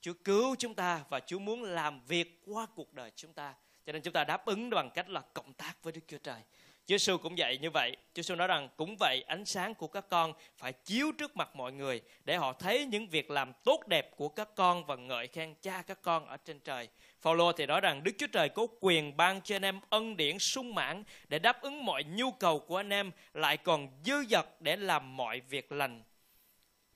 Chúa 0.00 0.12
cứu 0.24 0.56
chúng 0.58 0.74
ta 0.74 1.04
và 1.08 1.20
Chúa 1.20 1.38
muốn 1.38 1.62
làm 1.62 2.00
việc 2.00 2.42
qua 2.46 2.66
cuộc 2.74 2.92
đời 2.92 3.12
chúng 3.16 3.32
ta. 3.32 3.54
Cho 3.86 3.92
nên 3.92 4.02
chúng 4.02 4.12
ta 4.12 4.24
đáp 4.24 4.46
ứng 4.46 4.70
bằng 4.70 4.90
cách 4.94 5.08
là 5.08 5.20
cộng 5.20 5.52
tác 5.52 5.82
với 5.82 5.92
Đức 5.92 6.00
Chúa 6.06 6.18
Trời. 6.18 6.42
Chúa 6.86 6.94
Giêsu 6.94 7.18
cũng 7.18 7.38
dạy 7.38 7.58
như 7.58 7.70
vậy. 7.70 7.96
Chúa 8.14 8.22
Giêsu 8.22 8.34
nói 8.34 8.48
rằng, 8.48 8.68
cũng 8.76 8.96
vậy, 8.96 9.24
ánh 9.26 9.44
sáng 9.44 9.74
của 9.74 9.86
các 9.86 10.04
con 10.08 10.32
phải 10.56 10.72
chiếu 10.72 11.12
trước 11.18 11.36
mặt 11.36 11.56
mọi 11.56 11.72
người 11.72 12.00
để 12.24 12.36
họ 12.36 12.52
thấy 12.52 12.86
những 12.86 13.08
việc 13.08 13.30
làm 13.30 13.52
tốt 13.64 13.86
đẹp 13.86 14.16
của 14.16 14.28
các 14.28 14.48
con 14.54 14.84
và 14.84 14.96
ngợi 14.96 15.26
khen 15.26 15.54
cha 15.62 15.82
các 15.86 16.02
con 16.02 16.26
ở 16.26 16.36
trên 16.36 16.60
trời. 16.60 16.88
Phaolô 17.20 17.52
thì 17.52 17.66
nói 17.66 17.80
rằng, 17.80 18.04
Đức 18.04 18.12
Chúa 18.18 18.26
Trời 18.26 18.48
có 18.48 18.66
quyền 18.80 19.16
ban 19.16 19.40
cho 19.40 19.56
anh 19.56 19.64
em 19.64 19.80
ân 19.90 20.16
điển 20.16 20.38
sung 20.38 20.74
mãn 20.74 21.04
để 21.28 21.38
đáp 21.38 21.62
ứng 21.62 21.84
mọi 21.84 22.04
nhu 22.04 22.30
cầu 22.30 22.58
của 22.58 22.76
anh 22.76 22.92
em, 22.92 23.10
lại 23.34 23.56
còn 23.56 23.88
dư 24.04 24.24
dật 24.30 24.46
để 24.60 24.76
làm 24.76 25.16
mọi 25.16 25.40
việc 25.40 25.72
lành. 25.72 26.02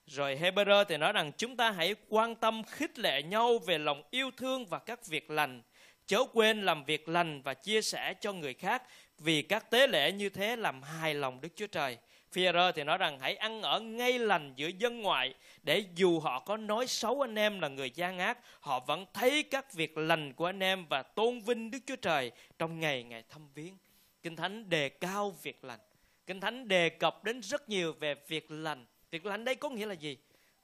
Rồi 0.05 0.39
Hebrew 0.41 0.83
thì 0.83 0.97
nói 0.97 1.13
rằng, 1.13 1.31
chúng 1.37 1.57
ta 1.57 1.71
hãy 1.71 1.95
quan 2.09 2.35
tâm 2.35 2.63
khích 2.63 2.99
lệ 2.99 3.23
nhau 3.23 3.59
về 3.59 3.77
lòng 3.77 4.03
yêu 4.11 4.31
thương 4.37 4.65
và 4.65 4.79
các 4.79 5.07
việc 5.07 5.31
lành. 5.31 5.61
Chớ 6.05 6.23
quên 6.33 6.61
làm 6.61 6.83
việc 6.83 7.09
lành 7.09 7.41
và 7.41 7.53
chia 7.53 7.81
sẻ 7.81 8.13
cho 8.13 8.33
người 8.33 8.53
khác 8.53 8.83
vì 9.23 9.41
các 9.41 9.69
tế 9.71 9.87
lễ 9.87 10.11
như 10.11 10.29
thế 10.29 10.55
làm 10.55 10.83
hài 10.83 11.13
lòng 11.13 11.41
Đức 11.41 11.49
Chúa 11.55 11.67
Trời. 11.67 11.97
Führer 12.33 12.71
thì 12.71 12.83
nói 12.83 12.97
rằng 12.97 13.19
hãy 13.19 13.35
ăn 13.35 13.61
ở 13.61 13.79
ngay 13.79 14.19
lành 14.19 14.53
giữa 14.55 14.67
dân 14.67 15.01
ngoại 15.01 15.33
để 15.63 15.83
dù 15.95 16.19
họ 16.19 16.39
có 16.39 16.57
nói 16.57 16.87
xấu 16.87 17.21
anh 17.21 17.35
em 17.35 17.59
là 17.59 17.67
người 17.67 17.91
gian 17.91 18.19
ác, 18.19 18.37
họ 18.59 18.79
vẫn 18.79 19.05
thấy 19.13 19.43
các 19.43 19.73
việc 19.73 19.97
lành 19.97 20.33
của 20.33 20.45
anh 20.45 20.63
em 20.63 20.85
và 20.89 21.03
tôn 21.03 21.39
vinh 21.39 21.71
Đức 21.71 21.79
Chúa 21.85 21.95
Trời 21.95 22.31
trong 22.59 22.79
ngày 22.79 23.03
ngày 23.03 23.23
thăm 23.29 23.49
viếng. 23.53 23.77
Kinh 24.23 24.35
Thánh 24.35 24.69
đề 24.69 24.89
cao 24.89 25.35
việc 25.43 25.63
lành. 25.63 25.79
Kinh 26.27 26.39
Thánh 26.39 26.67
đề 26.67 26.89
cập 26.89 27.23
đến 27.23 27.41
rất 27.41 27.69
nhiều 27.69 27.93
về 27.93 28.15
việc 28.27 28.51
lành. 28.51 28.85
Việc 29.11 29.25
lành 29.25 29.45
đây 29.45 29.55
có 29.55 29.69
nghĩa 29.69 29.85
là 29.85 29.93
gì? 29.93 30.17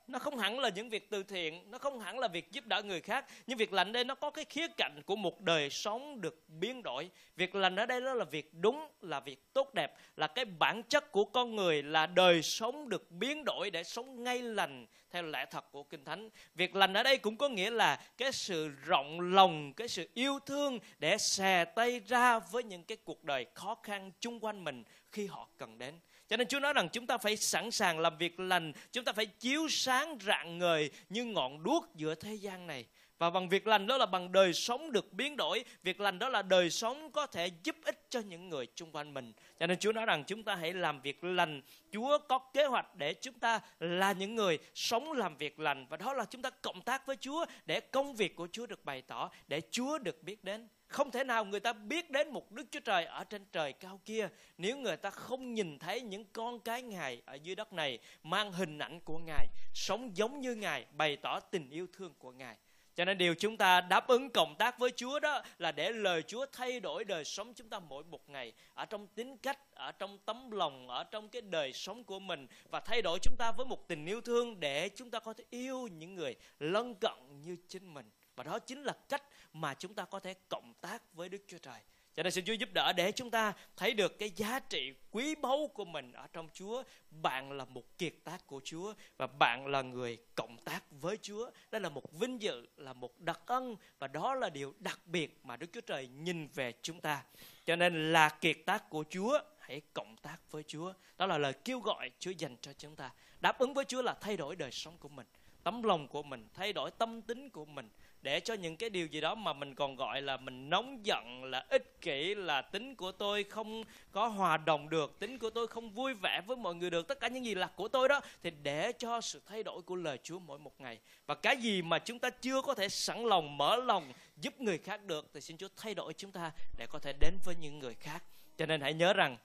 Nó 0.07 0.19
không 0.19 0.37
hẳn 0.37 0.59
là 0.59 0.69
những 0.69 0.89
việc 0.89 1.09
từ 1.09 1.23
thiện, 1.23 1.71
nó 1.71 1.77
không 1.77 1.99
hẳn 1.99 2.19
là 2.19 2.27
việc 2.27 2.51
giúp 2.51 2.65
đỡ 2.65 2.83
người 2.83 3.01
khác, 3.01 3.25
nhưng 3.47 3.57
việc 3.57 3.73
lành 3.73 3.91
đây 3.91 4.03
nó 4.03 4.15
có 4.15 4.29
cái 4.29 4.45
khía 4.45 4.67
cạnh 4.77 5.01
của 5.05 5.15
một 5.15 5.41
đời 5.41 5.69
sống 5.69 6.21
được 6.21 6.43
biến 6.47 6.83
đổi. 6.83 7.09
Việc 7.35 7.55
lành 7.55 7.75
ở 7.75 7.85
đây 7.85 8.01
đó 8.01 8.13
là 8.13 8.25
việc 8.25 8.53
đúng, 8.53 8.87
là 9.01 9.19
việc 9.19 9.53
tốt 9.53 9.73
đẹp, 9.73 9.93
là 10.15 10.27
cái 10.27 10.45
bản 10.45 10.83
chất 10.83 11.11
của 11.11 11.25
con 11.25 11.55
người, 11.55 11.83
là 11.83 12.05
đời 12.05 12.41
sống 12.41 12.89
được 12.89 13.11
biến 13.11 13.43
đổi 13.45 13.69
để 13.71 13.83
sống 13.83 14.23
ngay 14.23 14.41
lành, 14.41 14.85
theo 15.11 15.23
lẽ 15.23 15.45
thật 15.51 15.71
của 15.71 15.83
kinh 15.83 16.05
thánh. 16.05 16.29
Việc 16.55 16.75
lành 16.75 16.93
ở 16.93 17.03
đây 17.03 17.17
cũng 17.17 17.37
có 17.37 17.49
nghĩa 17.49 17.69
là 17.69 17.99
cái 18.17 18.31
sự 18.31 18.67
rộng 18.67 19.21
lòng, 19.33 19.73
cái 19.73 19.87
sự 19.87 20.09
yêu 20.13 20.39
thương 20.45 20.79
để 20.99 21.17
xè 21.17 21.65
tay 21.65 21.99
ra 21.99 22.39
với 22.39 22.63
những 22.63 22.83
cái 22.83 22.97
cuộc 23.03 23.23
đời 23.23 23.45
khó 23.53 23.75
khăn 23.83 24.11
chung 24.19 24.39
quanh 24.39 24.63
mình 24.63 24.83
khi 25.11 25.25
họ 25.25 25.47
cần 25.57 25.77
đến 25.77 25.99
cho 26.29 26.37
nên 26.37 26.47
Chúa 26.47 26.59
nói 26.59 26.73
rằng 26.73 26.89
chúng 26.89 27.07
ta 27.07 27.17
phải 27.17 27.37
sẵn 27.37 27.71
sàng 27.71 27.99
làm 27.99 28.17
việc 28.17 28.39
lành, 28.39 28.73
chúng 28.91 29.03
ta 29.03 29.13
phải 29.13 29.25
chiếu 29.25 29.67
sáng 29.69 30.17
rạng 30.21 30.57
ngời 30.57 30.91
như 31.09 31.25
ngọn 31.25 31.63
đuốc 31.63 31.95
giữa 31.95 32.15
thế 32.15 32.33
gian 32.33 32.67
này. 32.67 32.85
Và 33.19 33.29
bằng 33.29 33.49
việc 33.49 33.67
lành 33.67 33.87
đó 33.87 33.97
là 33.97 34.05
bằng 34.05 34.31
đời 34.31 34.53
sống 34.53 34.91
được 34.91 35.13
biến 35.13 35.37
đổi. 35.37 35.63
Việc 35.83 35.99
lành 35.99 36.19
đó 36.19 36.29
là 36.29 36.41
đời 36.41 36.69
sống 36.69 37.11
có 37.11 37.27
thể 37.27 37.49
giúp 37.63 37.75
ích 37.83 38.05
cho 38.09 38.19
những 38.19 38.49
người 38.49 38.67
chung 38.75 38.91
quanh 38.91 39.13
mình. 39.13 39.33
Cho 39.59 39.67
nên 39.67 39.79
Chúa 39.79 39.91
nói 39.91 40.05
rằng 40.05 40.23
chúng 40.27 40.43
ta 40.43 40.55
hãy 40.55 40.73
làm 40.73 41.01
việc 41.01 41.23
lành. 41.23 41.61
Chúa 41.91 42.17
có 42.17 42.39
kế 42.39 42.65
hoạch 42.65 42.95
để 42.95 43.13
chúng 43.13 43.39
ta 43.39 43.59
là 43.79 44.11
những 44.11 44.35
người 44.35 44.57
sống 44.75 45.11
làm 45.11 45.37
việc 45.37 45.59
lành. 45.59 45.85
Và 45.89 45.97
đó 45.97 46.13
là 46.13 46.25
chúng 46.25 46.41
ta 46.41 46.49
cộng 46.49 46.81
tác 46.81 47.05
với 47.05 47.15
Chúa 47.15 47.45
để 47.65 47.79
công 47.79 48.15
việc 48.15 48.35
của 48.35 48.47
Chúa 48.51 48.65
được 48.65 48.85
bày 48.85 49.01
tỏ, 49.01 49.29
để 49.47 49.61
Chúa 49.71 49.97
được 49.97 50.23
biết 50.23 50.43
đến. 50.43 50.67
Không 50.87 51.11
thể 51.11 51.23
nào 51.23 51.45
người 51.45 51.59
ta 51.59 51.73
biết 51.73 52.11
đến 52.11 52.29
một 52.29 52.51
Đức 52.51 52.67
Chúa 52.71 52.79
Trời 52.79 53.05
ở 53.05 53.23
trên 53.23 53.45
trời 53.51 53.73
cao 53.73 54.01
kia 54.05 54.29
nếu 54.57 54.77
người 54.77 54.97
ta 54.97 55.09
không 55.09 55.53
nhìn 55.53 55.79
thấy 55.79 56.01
những 56.01 56.25
con 56.33 56.59
cái 56.59 56.81
Ngài 56.81 57.21
ở 57.25 57.35
dưới 57.35 57.55
đất 57.55 57.73
này 57.73 57.99
mang 58.23 58.51
hình 58.51 58.79
ảnh 58.79 58.99
của 58.99 59.17
Ngài, 59.17 59.47
sống 59.73 60.17
giống 60.17 60.41
như 60.41 60.55
Ngài, 60.55 60.85
bày 60.91 61.15
tỏ 61.15 61.39
tình 61.39 61.69
yêu 61.69 61.87
thương 61.93 62.13
của 62.19 62.31
Ngài. 62.31 62.57
Cho 62.95 63.05
nên 63.05 63.17
điều 63.17 63.35
chúng 63.35 63.57
ta 63.57 63.81
đáp 63.81 64.07
ứng 64.07 64.29
cộng 64.29 64.55
tác 64.55 64.79
với 64.79 64.91
Chúa 64.95 65.19
đó 65.19 65.41
là 65.57 65.71
để 65.71 65.91
lời 65.91 66.23
Chúa 66.27 66.45
thay 66.51 66.79
đổi 66.79 67.03
đời 67.05 67.25
sống 67.25 67.53
chúng 67.53 67.69
ta 67.69 67.79
mỗi 67.79 68.03
một 68.03 68.29
ngày 68.29 68.53
ở 68.73 68.85
trong 68.85 69.07
tính 69.07 69.37
cách, 69.37 69.59
ở 69.71 69.91
trong 69.91 70.17
tấm 70.25 70.51
lòng, 70.51 70.87
ở 70.87 71.03
trong 71.03 71.29
cái 71.29 71.41
đời 71.41 71.73
sống 71.73 72.03
của 72.03 72.19
mình 72.19 72.47
và 72.71 72.79
thay 72.79 73.01
đổi 73.01 73.19
chúng 73.21 73.35
ta 73.37 73.51
với 73.51 73.65
một 73.65 73.87
tình 73.87 74.05
yêu 74.05 74.21
thương 74.21 74.59
để 74.59 74.89
chúng 74.95 75.11
ta 75.11 75.19
có 75.19 75.33
thể 75.33 75.43
yêu 75.49 75.87
những 75.87 76.15
người 76.15 76.35
lân 76.59 76.95
cận 77.01 77.41
như 77.41 77.57
chính 77.67 77.93
mình. 77.93 78.09
Và 78.37 78.43
đó 78.43 78.59
chính 78.59 78.83
là 78.83 78.93
cách 79.09 79.23
mà 79.53 79.73
chúng 79.73 79.93
ta 79.93 80.05
có 80.05 80.19
thể 80.19 80.33
cộng 80.49 80.73
tác 80.81 81.13
với 81.13 81.29
Đức 81.29 81.43
Chúa 81.47 81.57
Trời. 81.57 81.79
Cho 82.15 82.23
nên 82.23 82.31
xin 82.31 82.45
Chúa 82.45 82.53
giúp 82.53 82.69
đỡ 82.73 82.93
để 82.93 83.11
chúng 83.11 83.31
ta 83.31 83.53
thấy 83.75 83.93
được 83.93 84.19
cái 84.19 84.29
giá 84.29 84.59
trị 84.59 84.93
quý 85.11 85.35
báu 85.35 85.69
của 85.73 85.85
mình 85.85 86.11
ở 86.11 86.27
trong 86.33 86.49
Chúa. 86.53 86.83
Bạn 87.21 87.51
là 87.51 87.65
một 87.65 87.97
kiệt 87.97 88.13
tác 88.23 88.47
của 88.47 88.61
Chúa 88.63 88.93
và 89.17 89.27
bạn 89.27 89.67
là 89.67 89.81
người 89.81 90.17
cộng 90.35 90.57
tác 90.57 90.83
với 90.91 91.17
Chúa. 91.21 91.51
Đây 91.71 91.81
là 91.81 91.89
một 91.89 92.11
vinh 92.11 92.41
dự, 92.41 92.67
là 92.77 92.93
một 92.93 93.19
đặc 93.19 93.41
ân 93.45 93.75
và 93.99 94.07
đó 94.07 94.35
là 94.35 94.49
điều 94.49 94.73
đặc 94.79 94.99
biệt 95.05 95.39
mà 95.43 95.57
Đức 95.57 95.67
Chúa 95.73 95.81
Trời 95.81 96.07
nhìn 96.07 96.47
về 96.47 96.73
chúng 96.81 97.01
ta. 97.01 97.23
Cho 97.65 97.75
nên 97.75 98.13
là 98.13 98.29
kiệt 98.29 98.57
tác 98.65 98.89
của 98.89 99.03
Chúa, 99.09 99.39
hãy 99.59 99.81
cộng 99.93 100.15
tác 100.21 100.37
với 100.51 100.63
Chúa. 100.63 100.93
Đó 101.17 101.25
là 101.25 101.37
lời 101.37 101.53
kêu 101.53 101.79
gọi 101.79 102.11
Chúa 102.19 102.31
dành 102.31 102.55
cho 102.61 102.73
chúng 102.73 102.95
ta. 102.95 103.11
Đáp 103.39 103.59
ứng 103.59 103.73
với 103.73 103.85
Chúa 103.85 104.01
là 104.01 104.15
thay 104.21 104.37
đổi 104.37 104.55
đời 104.55 104.71
sống 104.71 104.97
của 104.97 105.09
mình, 105.09 105.27
tấm 105.63 105.83
lòng 105.83 106.07
của 106.07 106.23
mình, 106.23 106.47
thay 106.53 106.73
đổi 106.73 106.91
tâm 106.91 107.21
tính 107.21 107.49
của 107.49 107.65
mình 107.65 107.89
để 108.27 108.39
cho 108.39 108.53
những 108.53 108.77
cái 108.77 108.89
điều 108.89 109.07
gì 109.07 109.21
đó 109.21 109.35
mà 109.35 109.53
mình 109.53 109.75
còn 109.75 109.95
gọi 109.95 110.21
là 110.21 110.37
mình 110.37 110.69
nóng 110.69 111.05
giận, 111.05 111.43
là 111.43 111.65
ích 111.69 112.01
kỷ, 112.01 112.35
là 112.35 112.61
tính 112.61 112.95
của 112.95 113.11
tôi 113.11 113.43
không 113.43 113.83
có 114.11 114.27
hòa 114.27 114.57
đồng 114.57 114.89
được, 114.89 115.19
tính 115.19 115.39
của 115.39 115.49
tôi 115.49 115.67
không 115.67 115.89
vui 115.89 116.13
vẻ 116.13 116.41
với 116.47 116.57
mọi 116.57 116.75
người 116.75 116.89
được, 116.89 117.07
tất 117.07 117.19
cả 117.19 117.27
những 117.27 117.45
gì 117.45 117.55
là 117.55 117.67
của 117.67 117.87
tôi 117.87 118.09
đó, 118.09 118.21
thì 118.43 118.51
để 118.63 118.91
cho 118.91 119.21
sự 119.21 119.41
thay 119.45 119.63
đổi 119.63 119.81
của 119.81 119.95
lời 119.95 120.19
Chúa 120.23 120.39
mỗi 120.39 120.59
một 120.59 120.81
ngày. 120.81 120.99
Và 121.27 121.35
cái 121.35 121.57
gì 121.57 121.81
mà 121.81 121.99
chúng 121.99 122.19
ta 122.19 122.29
chưa 122.29 122.61
có 122.61 122.73
thể 122.73 122.89
sẵn 122.89 123.23
lòng, 123.23 123.57
mở 123.57 123.75
lòng, 123.75 124.13
giúp 124.41 124.61
người 124.61 124.77
khác 124.77 125.03
được, 125.03 125.29
thì 125.33 125.41
xin 125.41 125.57
Chúa 125.57 125.67
thay 125.77 125.93
đổi 125.93 126.13
chúng 126.13 126.31
ta 126.31 126.51
để 126.77 126.87
có 126.89 126.99
thể 126.99 127.13
đến 127.19 127.33
với 127.45 127.55
những 127.61 127.79
người 127.79 127.93
khác. 127.93 128.23
Cho 128.57 128.65
nên 128.65 128.81
hãy 128.81 128.93
nhớ 128.93 129.13
rằng, 129.13 129.37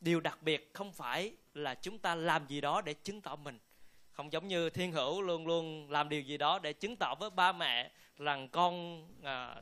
điều 0.00 0.20
đặc 0.20 0.42
biệt 0.42 0.70
không 0.72 0.92
phải 0.92 1.32
là 1.54 1.74
chúng 1.74 1.98
ta 1.98 2.14
làm 2.14 2.46
gì 2.46 2.60
đó 2.60 2.80
để 2.80 2.94
chứng 2.94 3.20
tỏ 3.20 3.36
mình. 3.36 3.58
Không 4.12 4.32
giống 4.32 4.48
như 4.48 4.70
thiên 4.70 4.92
hữu 4.92 5.22
luôn 5.22 5.46
luôn 5.46 5.90
làm 5.90 6.08
điều 6.08 6.20
gì 6.20 6.36
đó 6.36 6.58
để 6.58 6.72
chứng 6.72 6.96
tỏ 6.96 7.14
với 7.14 7.30
ba 7.30 7.52
mẹ 7.52 7.90
rằng 8.18 8.48
con 8.48 9.04
à, 9.22 9.56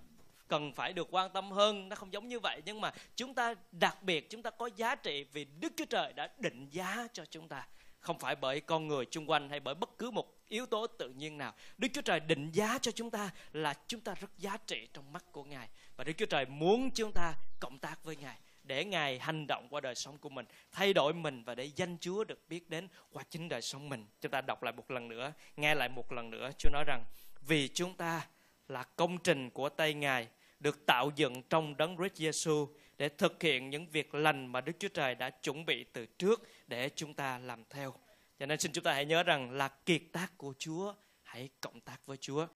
cần 0.49 0.73
phải 0.73 0.93
được 0.93 1.09
quan 1.11 1.31
tâm 1.33 1.51
hơn. 1.51 1.89
Nó 1.89 1.97
không 1.97 2.13
giống 2.13 2.29
như 2.29 2.41
vậy 2.41 2.63
nhưng 2.65 2.81
mà 2.81 2.93
chúng 3.17 3.35
ta 3.35 3.55
đặc 3.73 4.03
biệt 4.03 4.31
chúng 4.31 4.43
ta 4.43 4.51
có 4.51 4.71
giá 4.77 4.95
trị 4.95 5.25
vì 5.33 5.47
đức 5.61 5.73
chúa 5.77 5.85
trời 5.85 6.13
đã 6.13 6.29
định 6.39 6.69
giá 6.71 7.09
cho 7.13 7.25
chúng 7.25 7.49
ta. 7.49 7.67
Không 8.01 8.19
phải 8.19 8.37
bởi 8.37 8.61
con 8.61 8.89
người 8.89 9.05
chung 9.11 9.31
quanh 9.31 9.49
hay 9.49 9.61
bởi 9.61 9.75
bất 9.75 9.99
cứ 9.99 10.11
một 10.11 10.27
yếu 10.49 10.67
tố 10.67 10.87
tự 10.87 11.09
nhiên 11.09 11.39
nào. 11.39 11.55
Đức 11.79 11.89
chúa 11.93 12.01
trời 12.01 12.21
định 12.21 12.51
giá 12.53 12.79
cho 12.79 12.91
chúng 12.91 13.11
ta 13.11 13.31
là 13.53 13.75
chúng 13.87 14.01
ta 14.01 14.15
rất 14.15 14.39
giá 14.39 14.57
trị 14.57 14.89
trong 14.93 15.13
mắt 15.13 15.25
của 15.33 15.45
ngài. 15.45 15.69
Và 15.97 16.05
đức 16.05 16.13
chúa 16.17 16.27
trời 16.27 16.47
muốn 16.47 16.91
chúng 16.95 17.13
ta 17.13 17.35
cộng 17.61 17.79
tác 17.79 18.05
với 18.05 18.17
ngài 18.17 18.39
để 18.63 18.85
ngài 18.85 19.19
hành 19.19 19.47
động 19.47 19.69
qua 19.71 19.81
đời 19.81 19.95
sống 19.95 20.19
của 20.19 20.29
mình 20.29 20.47
thay 20.73 20.93
đổi 20.93 21.15
mình 21.15 21.45
và 21.45 21.55
để 21.55 21.65
danh 21.65 21.97
chúa 22.01 22.25
được 22.25 22.49
biết 22.49 22.71
đến 22.71 22.89
qua 23.13 23.23
chính 23.31 23.49
đời 23.49 23.63
sống 23.63 23.89
mình. 23.89 24.07
Chúng 24.21 24.31
ta 24.33 24.41
đọc 24.41 24.63
lại 24.63 24.73
một 24.73 24.91
lần 24.91 25.09
nữa 25.09 25.33
nghe 25.57 25.75
lại 25.75 25.89
một 25.89 26.13
lần 26.13 26.31
nữa. 26.31 26.51
Chúa 26.59 26.71
nói 26.73 26.85
rằng 26.87 27.05
vì 27.41 27.69
chúng 27.69 27.95
ta 27.95 28.27
là 28.69 28.83
công 28.83 29.19
trình 29.19 29.51
của 29.51 29.69
tay 29.69 29.95
ngài 29.95 30.29
được 30.61 30.87
tạo 30.87 31.11
dựng 31.17 31.43
trong 31.43 31.77
đấng 31.77 31.97
Christ 31.97 32.15
Giêsu 32.15 32.69
để 32.99 33.09
thực 33.09 33.43
hiện 33.43 33.71
những 33.71 33.87
việc 33.89 34.15
lành 34.15 34.53
mà 34.53 34.61
Đức 34.61 34.73
Chúa 34.79 34.89
Trời 34.89 35.15
đã 35.15 35.31
chuẩn 35.31 35.67
bị 35.67 35.85
từ 35.85 36.07
trước 36.07 36.43
để 36.67 36.91
chúng 36.97 37.15
ta 37.15 37.39
làm 37.39 37.65
theo. 37.71 37.95
Cho 38.39 38.47
nên 38.47 38.61
xin 38.61 38.73
chúng 38.73 38.85
ta 38.85 38.93
hãy 38.93 39.05
nhớ 39.05 39.23
rằng 39.23 39.51
là 39.51 39.69
kiệt 39.69 40.03
tác 40.13 40.39
của 40.39 40.55
Chúa, 40.59 40.95
hãy 41.23 41.49
cộng 41.61 41.81
tác 41.81 42.07
với 42.07 42.17
Chúa. 42.17 42.47